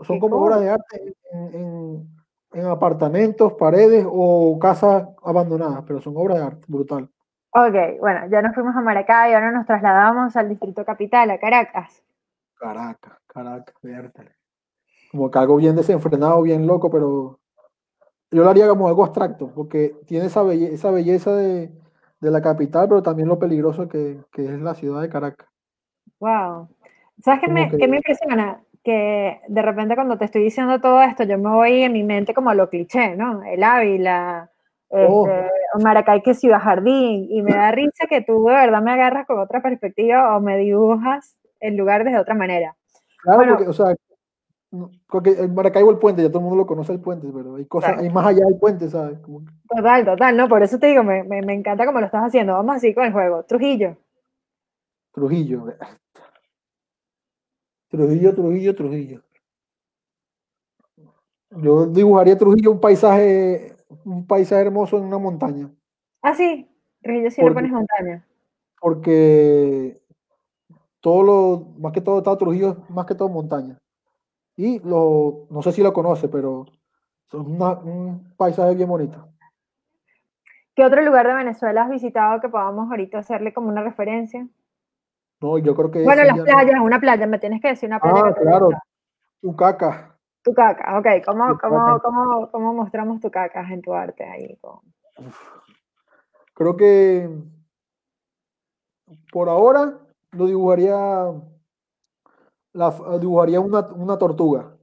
Son 0.03 0.19
como 0.19 0.37
obras 0.37 0.61
de 0.61 0.71
arte 0.71 1.15
en, 1.33 2.09
en, 2.53 2.67
apartamentos, 2.67 3.53
paredes 3.53 4.05
o 4.09 4.59
casas 4.59 5.09
abandonadas, 5.23 5.85
pero 5.87 6.01
son 6.01 6.17
obras 6.17 6.39
de 6.39 6.45
arte, 6.45 6.65
brutal. 6.67 7.09
Ok, 7.57 8.01
bueno, 8.01 8.27
ya 8.29 8.43
nos 8.43 8.53
fuimos 8.53 8.75
a 8.75 8.81
Maracay, 8.81 9.33
ahora 9.33 9.53
nos 9.53 9.65
trasladamos 9.65 10.35
al 10.35 10.49
distrito 10.49 10.85
capital, 10.85 11.31
a 11.31 11.39
Caracas. 11.39 12.03
Caracas, 12.59 13.13
Caracas, 13.29 13.77
vértale. 13.81 14.33
Como 15.13 15.31
que 15.31 15.39
algo 15.39 15.55
bien 15.55 15.77
desenfrenado, 15.77 16.43
bien 16.43 16.67
loco, 16.67 16.91
pero 16.91 17.39
yo 18.33 18.43
lo 18.43 18.51
haría 18.51 18.67
como 18.67 18.89
algo 18.89 19.05
abstracto, 19.05 19.53
porque 19.55 19.95
tiene 20.05 20.27
esa, 20.27 20.43
belleza, 20.43 20.75
esa 20.75 20.91
belleza 20.91 21.37
de, 21.37 21.71
la 22.21 22.43
capital, 22.43 22.89
pero 22.89 23.05
también 23.05 23.29
lo 23.29 23.39
peligroso 23.39 23.87
que, 23.87 24.19
es 24.33 24.61
la 24.61 24.75
ciudad 24.75 25.01
de 25.01 25.09
Caracas. 25.09 25.49
Wow. 26.19 26.69
¿Sabes 27.23 27.41
qué 27.41 27.49
me, 27.49 27.71
me 27.71 27.99
impresiona? 27.99 28.65
Que 28.83 29.43
de 29.47 29.63
repente 29.63 29.95
cuando 29.95 30.19
te 30.19 30.25
estoy 30.25 30.43
diciendo 30.43 30.81
todo 30.81 31.03
esto, 31.03 31.23
yo 31.23 31.39
me 31.39 31.51
voy 31.51 31.83
en 31.83 31.93
mi 31.93 32.03
mente 32.03 32.35
como 32.35 32.51
a 32.51 32.55
lo 32.55 32.69
cliché, 32.69 33.15
¿no? 33.15 33.45
El 33.45 33.63
Ávila, 33.63 34.51
oh. 34.95 35.29
este, 35.29 35.51
Maracay 35.83 36.23
que 36.23 36.35
Ciudad 36.35 36.61
Jardín, 36.61 37.27
y 37.31 37.43
me 37.43 37.53
da 37.53 37.73
risa 37.73 38.07
que 38.09 38.23
tú 38.23 38.45
de 38.47 38.55
verdad 38.55 38.83
me 38.83 38.93
agarras 38.93 39.27
con 39.27 39.39
otra 39.39 39.61
perspectiva 39.63 40.37
o 40.37 40.41
me 40.41 40.57
dibujas 40.57 41.39
el 41.61 41.77
lugar 41.77 42.05
desde 42.05 42.19
otra 42.19 42.35
manera. 42.35 42.77
Claro, 43.23 43.57
porque, 43.57 43.69
o 43.69 43.73
sea, 43.73 43.95
porque 45.09 45.31
el 45.31 45.53
Maracaibo 45.53 45.91
el 45.91 45.99
puente, 45.99 46.23
ya 46.23 46.29
todo 46.29 46.39
el 46.39 46.45
mundo 46.45 46.59
lo 46.59 46.67
conoce 46.67 46.93
el 46.93 47.01
puente, 47.01 47.29
pero 47.35 47.57
hay 47.57 47.65
cosas, 47.67 47.99
hay 47.99 48.11
más 48.11 48.27
allá 48.27 48.45
del 48.45 48.59
puente, 48.59 48.89
¿sabes? 48.89 49.19
Total, 49.69 50.05
total, 50.05 50.37
no, 50.37 50.49
por 50.49 50.63
eso 50.63 50.79
te 50.79 50.89
digo, 50.89 51.03
me, 51.03 51.25
me, 51.25 51.43
me, 51.43 51.55
encanta 51.55 51.87
cómo 51.87 52.01
lo 52.01 52.07
estás 52.07 52.25
haciendo. 52.25 52.55
Vamos 52.55 52.77
así 52.77 52.95
con 52.95 53.05
el 53.05 53.13
juego. 53.13 53.45
Trujillo. 53.45 53.97
Trujillo. 55.13 55.67
Trujillo, 57.89 58.35
Trujillo, 58.35 58.75
Trujillo. 58.75 59.23
Yo 61.51 61.87
dibujaría 61.87 62.37
Trujillo 62.37 62.73
un 62.73 62.81
paisaje 62.81 63.74
un 64.05 64.27
paisaje 64.27 64.63
hermoso 64.63 64.99
en 64.99 65.05
una 65.05 65.19
montaña. 65.19 65.71
Ah, 66.23 66.35
sí, 66.35 66.69
Trujillo 67.03 67.31
sí 67.31 67.43
lo 67.43 67.55
pones 67.55 67.71
montaña. 67.71 68.27
Porque 68.81 70.01
todo 71.01 71.23
lo, 71.23 71.67
más 71.79 71.93
que 71.93 72.01
todo 72.01 72.19
está 72.19 72.37
Trujillo, 72.37 72.79
más 72.89 73.07
que 73.07 73.15
todo 73.15 73.29
montaña. 73.29 73.79
Y 74.57 74.79
lo, 74.81 75.47
no 75.51 75.63
sé 75.63 75.73
si 75.73 75.83
lo 75.83 75.93
conoce, 75.93 76.29
pero 76.29 76.67
es 77.27 77.35
un 77.35 78.35
paisaje 78.37 78.75
bien 78.75 78.89
bonito. 78.89 79.29
¿Qué 80.75 80.85
otro 80.85 81.03
lugar 81.03 81.27
de 81.27 81.35
Venezuela 81.35 81.83
has 81.83 81.91
visitado 81.91 82.41
que 82.41 82.49
podamos 82.49 82.91
ahorita 82.91 83.19
hacerle 83.19 83.53
como 83.53 83.69
una 83.69 83.83
referencia? 83.83 84.47
No, 85.41 85.59
yo 85.59 85.75
creo 85.75 85.91
que... 85.91 86.03
Bueno, 86.03 86.25
las 86.25 86.41
playas, 86.41 86.81
una 86.81 87.01
playa, 87.01 87.27
me 87.27 87.39
tienes 87.39 87.61
que 87.61 87.69
decir 87.69 87.89
una 87.89 88.01
playa. 88.01 88.23
Ah, 88.27 88.35
claro, 88.35 88.71
Tucaca. 89.41 90.14
Tu 90.45 90.53
caca, 90.53 90.99
ok. 90.99 91.07
¿Cómo, 91.25 91.59
cómo, 91.59 92.01
cómo, 92.01 92.51
cómo 92.51 92.75
mostramos 92.75 93.19
tu 93.21 93.31
caca 93.31 93.67
en 93.73 93.81
tu 93.81 93.95
arte 93.95 94.25
ahí? 94.25 94.59
Creo 96.53 96.77
que 96.77 97.29
por 99.33 99.49
ahora 99.49 99.99
lo 100.33 100.47
dibujaría, 100.47 100.95
la, 102.75 102.95
dibujaría 103.19 103.61
una, 103.61 103.81
una 103.95 104.19
tortuga. 104.19 104.77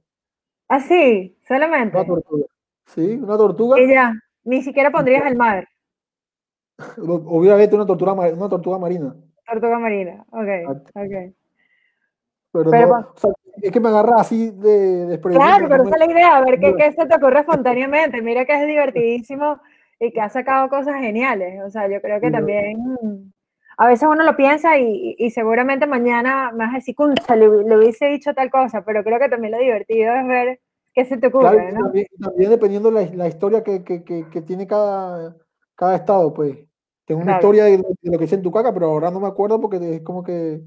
¿Ah, 0.68 0.80
sí? 0.80 1.38
¿Solamente? 1.46 1.96
Una 1.96 2.06
tortuga. 2.06 2.46
Sí, 2.86 3.14
una 3.22 3.36
tortuga. 3.36 3.80
Y 3.80 3.88
ya, 3.88 4.12
ni 4.42 4.62
siquiera 4.62 4.90
pondrías 4.90 5.24
el 5.26 5.36
mar. 5.36 5.68
Obviamente 6.98 7.76
una 7.76 7.86
tortuga, 7.86 8.14
una 8.14 8.48
tortuga 8.48 8.78
marina. 8.78 9.14
Tortuga 9.46 9.78
marina, 9.78 10.24
ok, 10.30 10.48
ok. 10.94 11.34
Pero, 12.52 13.14
es 13.60 13.70
que 13.70 13.80
me 13.80 13.88
agarra 13.88 14.20
así 14.20 14.50
de, 14.50 15.18
Claro, 15.22 15.68
pero 15.68 15.84
esa 15.84 15.94
es 15.94 15.98
la 15.98 16.12
idea, 16.12 16.36
a 16.36 16.44
ver 16.44 16.58
qué, 16.58 16.74
qué, 16.76 16.92
se 16.92 17.06
te 17.06 17.14
ocurre 17.14 17.40
espontáneamente. 17.40 18.22
Mira 18.22 18.44
que 18.44 18.54
es 18.54 18.66
divertidísimo 18.66 19.60
y 20.00 20.12
que 20.12 20.20
ha 20.20 20.28
sacado 20.28 20.68
cosas 20.68 21.00
geniales. 21.00 21.60
O 21.64 21.70
sea, 21.70 21.88
yo 21.88 22.00
creo 22.00 22.20
que 22.20 22.30
también 22.30 23.32
a 23.76 23.86
veces 23.86 24.08
uno 24.08 24.24
lo 24.24 24.36
piensa 24.36 24.78
y, 24.78 25.16
y 25.18 25.30
seguramente 25.30 25.86
mañana 25.86 26.52
más 26.52 26.74
así, 26.74 26.94
le, 27.28 27.36
le, 27.36 27.76
hubiese 27.76 28.06
dicho 28.06 28.34
tal 28.34 28.50
cosa, 28.50 28.84
pero 28.84 29.02
creo 29.04 29.18
que 29.18 29.28
también 29.28 29.52
lo 29.52 29.58
divertido 29.58 30.14
es 30.14 30.26
ver 30.26 30.60
qué 30.94 31.04
se 31.04 31.18
te 31.18 31.28
ocurre. 31.28 31.72
¿no? 31.72 31.84
también, 31.84 32.06
también, 32.20 32.50
dependiendo 32.50 32.90
la, 32.90 33.02
la 33.14 33.28
historia 33.28 33.62
que, 33.62 33.84
que, 33.84 34.02
que, 34.04 34.42
tiene 34.42 34.66
cada, 34.66 35.36
cada 35.74 35.96
estado, 35.96 36.32
pues. 36.32 36.56
Tengo 37.04 37.20
una 37.20 37.34
historia 37.34 37.64
de, 37.64 37.78
de, 37.78 38.10
lo 38.10 38.16
que 38.16 38.24
hice 38.24 38.36
en 38.36 38.42
tu 38.42 38.52
caca, 38.52 38.72
pero 38.72 38.86
ahora 38.86 39.10
no 39.10 39.18
me 39.18 39.26
acuerdo 39.26 39.60
porque 39.60 39.96
es 39.96 40.02
como 40.02 40.22
que 40.22 40.62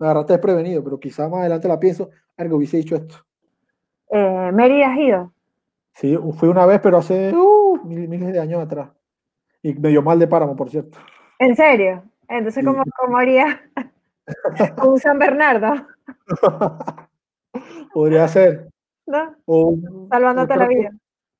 me 0.00 0.06
agarraste 0.06 0.32
desprevenido, 0.32 0.82
pero 0.82 0.98
quizá 0.98 1.28
más 1.28 1.40
adelante 1.40 1.68
la 1.68 1.78
pienso, 1.78 2.10
algo 2.36 2.56
hubiese 2.56 2.78
dicho 2.78 2.96
esto. 2.96 3.16
Eh, 4.10 4.50
¿Mérida 4.52 4.90
has 4.90 4.98
ido? 4.98 5.32
Sí, 5.92 6.18
fui 6.38 6.48
una 6.48 6.64
vez, 6.64 6.80
pero 6.82 6.96
hace 6.98 7.32
uh, 7.34 7.78
miles 7.84 8.32
de 8.32 8.40
años 8.40 8.62
atrás. 8.62 8.88
Y 9.62 9.74
me 9.74 9.90
dio 9.90 10.02
mal 10.02 10.18
de 10.18 10.26
páramo, 10.26 10.56
por 10.56 10.70
cierto. 10.70 10.98
¿En 11.38 11.54
serio? 11.54 12.02
Entonces, 12.28 12.64
¿cómo, 12.64 12.82
cómo 12.98 13.18
haría 13.18 13.60
un 14.86 14.98
San 14.98 15.18
Bernardo? 15.18 15.86
Podría 17.92 18.26
ser. 18.28 18.68
¿No? 19.06 19.34
Salvándote 20.08 20.56
la 20.56 20.66
vida. 20.66 20.90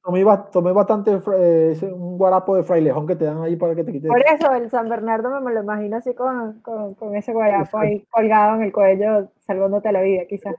Tomé, 0.02 0.72
bastante 0.72 1.10
eh, 1.36 1.76
un 1.92 2.18
guarapo 2.18 2.56
de 2.56 2.62
frailejón 2.62 3.06
que 3.06 3.16
te 3.16 3.24
dan 3.24 3.42
ahí 3.42 3.56
para 3.56 3.74
que 3.74 3.84
te 3.84 3.92
quites. 3.92 4.08
Por 4.08 4.20
eso 4.20 4.52
el 4.52 4.70
San 4.70 4.88
Bernardo 4.88 5.40
me, 5.40 5.52
lo 5.52 5.62
imagino 5.62 5.96
así 5.96 6.14
con, 6.14 6.60
con, 6.62 7.14
ese 7.14 7.32
guarapo 7.32 7.78
ahí 7.78 8.04
colgado 8.10 8.56
en 8.56 8.62
el 8.62 8.72
cuello, 8.72 9.28
salvándote 9.40 9.92
la 9.92 10.02
vida, 10.02 10.24
quizás. 10.28 10.54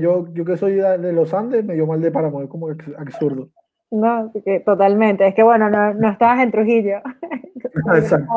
yo, 0.00 0.26
yo 0.32 0.44
que 0.44 0.56
soy 0.56 0.74
de 0.74 1.12
los 1.12 1.32
Andes, 1.34 1.64
me 1.64 1.74
dio 1.74 1.86
mal 1.86 2.00
de 2.00 2.10
páramo, 2.10 2.42
es 2.42 2.48
como 2.48 2.68
absurdo. 2.98 3.48
No, 3.90 4.32
totalmente. 4.64 5.26
Es 5.26 5.34
que 5.34 5.42
bueno, 5.42 5.70
no, 5.70 5.94
no 5.94 6.10
estabas 6.10 6.40
en 6.40 6.50
Trujillo. 6.50 7.00
Exacto. 7.94 8.34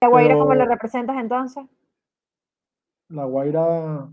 ¿La 0.00 0.08
Guaira 0.08 0.34
cómo 0.34 0.54
lo 0.54 0.66
representas 0.66 1.16
entonces? 1.16 1.64
La 3.08 3.24
Guaira 3.24 4.08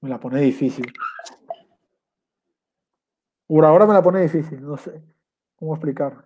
me 0.00 0.08
la 0.08 0.18
pone 0.18 0.40
difícil. 0.40 0.92
Por 3.50 3.64
ahora 3.64 3.84
me 3.84 3.94
la 3.94 4.00
pone 4.00 4.22
difícil, 4.22 4.64
no 4.64 4.76
sé 4.76 5.02
cómo 5.56 5.74
explicar. 5.74 6.24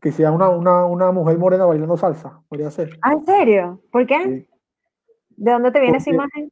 Que 0.00 0.10
sea 0.10 0.32
una, 0.32 0.48
una, 0.48 0.86
una 0.86 1.12
mujer 1.12 1.36
morena 1.36 1.66
bailando 1.66 1.98
salsa, 1.98 2.40
podría 2.48 2.70
ser. 2.70 2.98
¿Ah, 3.02 3.12
en 3.12 3.26
serio? 3.26 3.82
¿Por 3.92 4.06
qué? 4.06 4.48
¿De 5.36 5.52
dónde 5.52 5.70
te 5.70 5.80
viene 5.80 5.98
esa 5.98 6.08
imagen? 6.08 6.50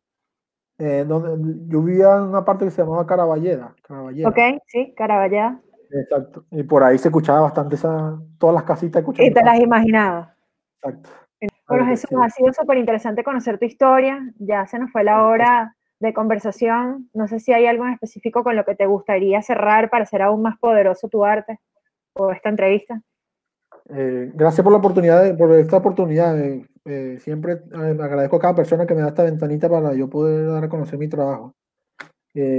Eh, 0.77 1.07
donde, 1.09 1.71
yo 1.73 1.81
vivía 1.81 2.17
en 2.17 2.25
una 2.25 2.45
parte 2.45 2.67
que 2.67 2.71
se 2.71 2.83
llamaba 2.83 3.07
Caraballeda. 3.07 3.75
Caraballeda. 3.83 4.29
Ok, 4.29 4.39
sí, 4.67 4.93
Caraballeda. 4.95 5.59
Exacto. 5.91 6.45
Y 6.51 6.65
por 6.65 6.85
ahí 6.85 6.99
se 6.99 7.09
escuchaba 7.09 7.41
bastante 7.41 7.77
esa, 7.77 8.21
todas 8.39 8.57
las 8.57 8.65
casitas. 8.65 9.03
Y 9.17 9.33
te 9.33 9.43
las 9.43 9.59
imaginaba. 9.59 10.37
Exacto. 10.83 11.09
Bueno, 11.67 11.87
Jesús, 11.87 12.11
ha 12.21 12.29
sido 12.29 12.53
súper 12.53 12.77
interesante 12.77 13.25
conocer 13.25 13.59
tu 13.59 13.65
historia. 13.65 14.21
Ya 14.39 14.67
se 14.67 14.79
nos 14.79 14.93
fue 14.93 15.03
la 15.03 15.25
hora 15.25 15.75
de 16.05 16.15
conversación. 16.15 17.11
No 17.13 17.27
sé 17.27 17.41
si 17.41 17.53
hay 17.53 17.67
algo 17.67 17.87
en 17.87 17.95
específico 17.95 18.45
con 18.45 18.55
lo 18.55 18.65
que 18.65 18.75
te 18.75 18.87
gustaría 18.87 19.43
cerrar 19.43 19.91
para 19.91 20.05
hacer 20.05 20.23
aún 20.23 20.43
más 20.43 20.59
poderoso 20.59 21.09
tu 21.09 21.25
arte 21.25 21.59
o 22.15 22.31
esta 22.31 22.51
entrevista. 22.51 23.03
Eh, 23.89 24.31
gracias 24.35 24.63
por 24.63 24.73
la 24.73 24.79
oportunidad, 24.79 25.37
por 25.37 25.53
esta 25.53 25.79
oportunidad. 25.79 26.39
Eh, 26.39 27.19
siempre 27.19 27.55
eh, 27.55 27.99
agradezco 28.01 28.37
a 28.37 28.41
cada 28.41 28.55
persona 28.55 28.87
que 28.87 28.95
me 28.95 29.01
da 29.01 29.09
esta 29.09 29.25
ventanita 29.25 29.69
para 29.69 29.95
yo 29.95 30.09
poder 30.09 30.47
dar 30.47 30.65
a 30.65 30.69
conocer 30.69 30.99
mi 30.99 31.09
trabajo. 31.09 31.55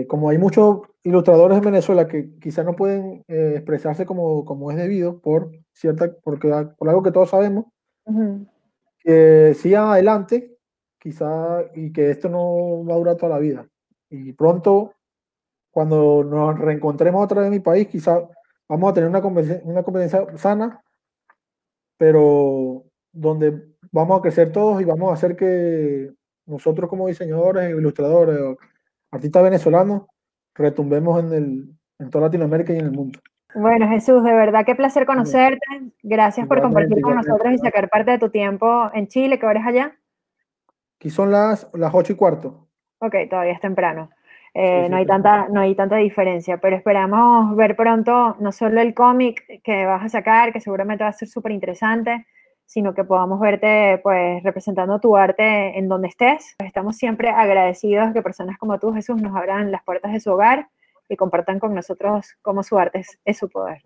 como 0.07 0.29
hay 0.29 0.37
muchos 0.37 0.81
ilustradores 1.03 1.57
en 1.57 1.63
Venezuela 1.63 2.07
que 2.07 2.39
quizás 2.39 2.65
no 2.65 2.75
pueden 2.75 3.23
expresarse 3.27 4.05
como, 4.05 4.45
como 4.45 4.71
es 4.71 4.77
debido 4.77 5.19
por 5.19 5.51
cierta, 5.73 6.11
porque, 6.23 6.47
por 6.77 6.89
algo 6.89 7.03
que 7.03 7.11
todos 7.11 7.29
sabemos, 7.29 7.65
que 8.99 9.53
sigan 9.55 9.89
adelante, 9.89 10.54
quizá, 11.05 11.63
y 11.75 11.93
que 11.93 12.09
esto 12.09 12.29
no 12.29 12.83
va 12.83 12.95
a 12.95 12.97
durar 12.97 13.15
toda 13.15 13.35
la 13.35 13.39
vida. 13.39 13.67
Y 14.09 14.33
pronto, 14.33 14.95
cuando 15.69 16.23
nos 16.23 16.57
reencontremos 16.57 17.23
otra 17.23 17.41
vez 17.41 17.47
en 17.49 17.53
mi 17.53 17.59
país, 17.59 17.87
quizá 17.87 18.27
vamos 18.67 18.89
a 18.89 18.93
tener 18.95 19.07
una 19.07 19.21
convivencia, 19.21 19.61
una 19.65 19.83
convivencia 19.83 20.25
sana, 20.35 20.81
pero 21.95 22.85
donde 23.11 23.75
vamos 23.91 24.17
a 24.17 24.21
crecer 24.23 24.51
todos 24.51 24.81
y 24.81 24.85
vamos 24.85 25.11
a 25.11 25.13
hacer 25.13 25.35
que 25.35 26.11
nosotros 26.47 26.89
como 26.89 27.05
diseñadores, 27.05 27.69
ilustradores, 27.69 28.57
artistas 29.11 29.43
venezolanos, 29.43 30.07
retumbemos 30.55 31.23
en, 31.23 31.33
el, 31.33 31.69
en 31.99 32.09
toda 32.09 32.25
Latinoamérica 32.25 32.73
y 32.73 32.79
en 32.79 32.85
el 32.85 32.91
mundo. 32.91 33.19
Bueno, 33.53 33.87
Jesús, 33.89 34.23
de 34.23 34.33
verdad 34.33 34.65
qué 34.65 34.73
placer 34.73 35.05
conocerte. 35.05 35.67
Gracias 36.01 36.47
por 36.47 36.63
compartir 36.63 36.99
con 36.99 37.13
nosotros 37.13 37.53
y 37.53 37.59
sacar 37.59 37.89
parte 37.89 38.09
de 38.09 38.17
tu 38.17 38.31
tiempo 38.31 38.89
en 38.91 39.07
Chile, 39.07 39.37
que 39.37 39.45
ahora 39.45 39.59
es 39.59 39.67
allá. 39.67 39.99
Aquí 41.05 41.11
son 41.11 41.31
las, 41.31 41.69
las 41.75 41.93
8 41.93 42.13
y 42.13 42.15
cuarto. 42.15 42.67
Ok, 42.97 43.13
todavía 43.29 43.53
es 43.53 43.61
temprano. 43.61 44.09
Eh, 44.55 44.89
no, 44.89 44.97
hay 44.97 45.05
tanta, 45.05 45.47
no 45.49 45.59
hay 45.61 45.75
tanta 45.75 45.97
diferencia, 45.97 46.57
pero 46.57 46.75
esperamos 46.75 47.55
ver 47.55 47.75
pronto 47.75 48.35
no 48.39 48.51
solo 48.51 48.81
el 48.81 48.95
cómic 48.95 49.61
que 49.63 49.85
vas 49.85 50.03
a 50.03 50.09
sacar, 50.09 50.51
que 50.51 50.59
seguramente 50.59 51.03
va 51.03 51.11
a 51.11 51.13
ser 51.13 51.27
súper 51.27 51.51
interesante, 51.51 52.25
sino 52.65 52.95
que 52.95 53.03
podamos 53.03 53.39
verte 53.39 53.99
pues 54.01 54.41
representando 54.41 54.99
tu 54.99 55.15
arte 55.15 55.77
en 55.77 55.87
donde 55.87 56.07
estés. 56.07 56.55
Estamos 56.57 56.97
siempre 56.97 57.29
agradecidos 57.29 58.11
que 58.11 58.23
personas 58.23 58.57
como 58.57 58.79
tú, 58.79 58.91
Jesús, 58.91 59.21
nos 59.21 59.35
abran 59.35 59.71
las 59.71 59.83
puertas 59.83 60.11
de 60.11 60.19
su 60.19 60.31
hogar 60.31 60.69
y 61.07 61.17
compartan 61.17 61.59
con 61.59 61.75
nosotros 61.75 62.35
cómo 62.41 62.63
su 62.63 62.79
arte 62.79 63.03
es, 63.25 63.37
su 63.37 63.47
poder. 63.47 63.77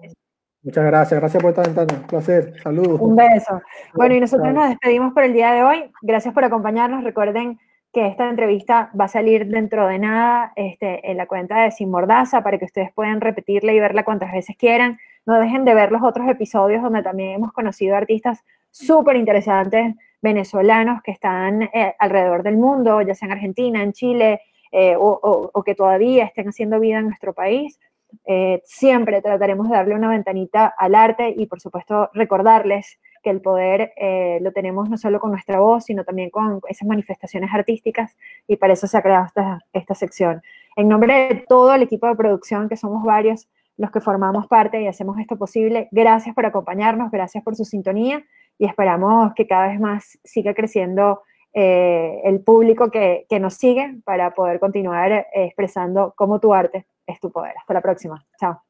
Muchas 0.61 0.85
gracias, 0.85 1.19
gracias 1.19 1.41
por 1.41 1.51
esta 1.51 1.61
ventana. 1.61 2.01
Un 2.01 2.07
placer, 2.07 2.53
saludos. 2.61 2.99
Un 2.99 3.15
beso. 3.15 3.61
Bueno, 3.93 4.15
y 4.15 4.19
nosotros 4.19 4.53
nos 4.53 4.69
despedimos 4.69 5.13
por 5.13 5.23
el 5.23 5.33
día 5.33 5.53
de 5.53 5.63
hoy. 5.63 5.91
Gracias 6.01 6.33
por 6.33 6.43
acompañarnos. 6.43 7.03
Recuerden 7.03 7.59
que 7.93 8.07
esta 8.07 8.29
entrevista 8.29 8.91
va 8.99 9.05
a 9.05 9.07
salir 9.07 9.47
dentro 9.47 9.87
de 9.87 9.97
nada 9.97 10.51
este, 10.55 11.09
en 11.09 11.17
la 11.17 11.27
cuenta 11.27 11.63
de 11.63 11.71
Sin 11.71 11.89
Mordaza 11.89 12.43
para 12.43 12.57
que 12.59 12.65
ustedes 12.65 12.91
puedan 12.93 13.21
repetirla 13.21 13.71
y 13.71 13.79
verla 13.79 14.03
cuantas 14.03 14.31
veces 14.31 14.55
quieran. 14.57 14.99
No 15.25 15.39
dejen 15.39 15.65
de 15.65 15.73
ver 15.73 15.91
los 15.91 16.03
otros 16.03 16.27
episodios 16.29 16.83
donde 16.83 17.03
también 17.03 17.31
hemos 17.31 17.51
conocido 17.51 17.95
artistas 17.95 18.43
súper 18.69 19.15
interesantes 19.15 19.95
venezolanos 20.21 21.01
que 21.01 21.11
están 21.11 21.63
eh, 21.63 21.95
alrededor 21.97 22.43
del 22.43 22.57
mundo, 22.57 23.01
ya 23.01 23.15
sea 23.15 23.27
en 23.27 23.31
Argentina, 23.31 23.81
en 23.81 23.93
Chile, 23.93 24.41
eh, 24.71 24.95
o, 24.97 25.63
que 25.63 25.73
todavía 25.73 26.25
estén 26.25 26.49
haciendo 26.49 26.79
vida 26.79 26.99
en 26.99 27.05
nuestro 27.05 27.33
país. 27.33 27.79
Eh, 28.25 28.61
siempre 28.65 29.21
trataremos 29.21 29.69
de 29.69 29.75
darle 29.75 29.95
una 29.95 30.09
ventanita 30.09 30.67
al 30.77 30.95
arte 30.95 31.33
y 31.35 31.45
por 31.45 31.61
supuesto 31.61 32.09
recordarles 32.13 32.99
que 33.21 33.29
el 33.29 33.41
poder 33.41 33.93
eh, 33.97 34.39
lo 34.41 34.51
tenemos 34.51 34.89
no 34.89 34.97
solo 34.97 35.19
con 35.19 35.31
nuestra 35.31 35.59
voz, 35.59 35.85
sino 35.85 36.03
también 36.03 36.29
con 36.29 36.61
esas 36.67 36.87
manifestaciones 36.87 37.49
artísticas 37.53 38.15
y 38.47 38.55
para 38.55 38.73
eso 38.73 38.87
se 38.87 38.97
ha 38.97 39.01
creado 39.01 39.25
esta, 39.25 39.59
esta 39.73 39.95
sección. 39.95 40.41
En 40.75 40.87
nombre 40.87 41.13
de 41.13 41.45
todo 41.47 41.73
el 41.73 41.81
equipo 41.81 42.07
de 42.07 42.15
producción, 42.15 42.69
que 42.69 42.77
somos 42.77 43.03
varios 43.03 43.47
los 43.77 43.91
que 43.91 44.01
formamos 44.01 44.47
parte 44.47 44.81
y 44.81 44.87
hacemos 44.87 45.17
esto 45.19 45.37
posible, 45.37 45.87
gracias 45.91 46.35
por 46.35 46.45
acompañarnos, 46.45 47.11
gracias 47.11 47.43
por 47.43 47.55
su 47.55 47.63
sintonía 47.63 48.23
y 48.57 48.65
esperamos 48.65 49.33
que 49.33 49.47
cada 49.47 49.67
vez 49.67 49.79
más 49.79 50.19
siga 50.23 50.53
creciendo 50.53 51.21
eh, 51.53 52.21
el 52.23 52.41
público 52.41 52.91
que, 52.91 53.25
que, 53.29 53.39
nos 53.39 53.55
sigue 53.55 53.99
para 54.05 54.33
poder 54.35 54.59
continuar 54.59 55.27
expresando 55.33 56.13
cómo 56.15 56.39
tu 56.39 56.53
arte 56.53 56.85
es 57.07 57.19
tu 57.19 57.31
poder. 57.31 57.53
Hasta 57.57 57.73
la 57.73 57.81
próxima. 57.81 58.25
Chao. 58.39 58.68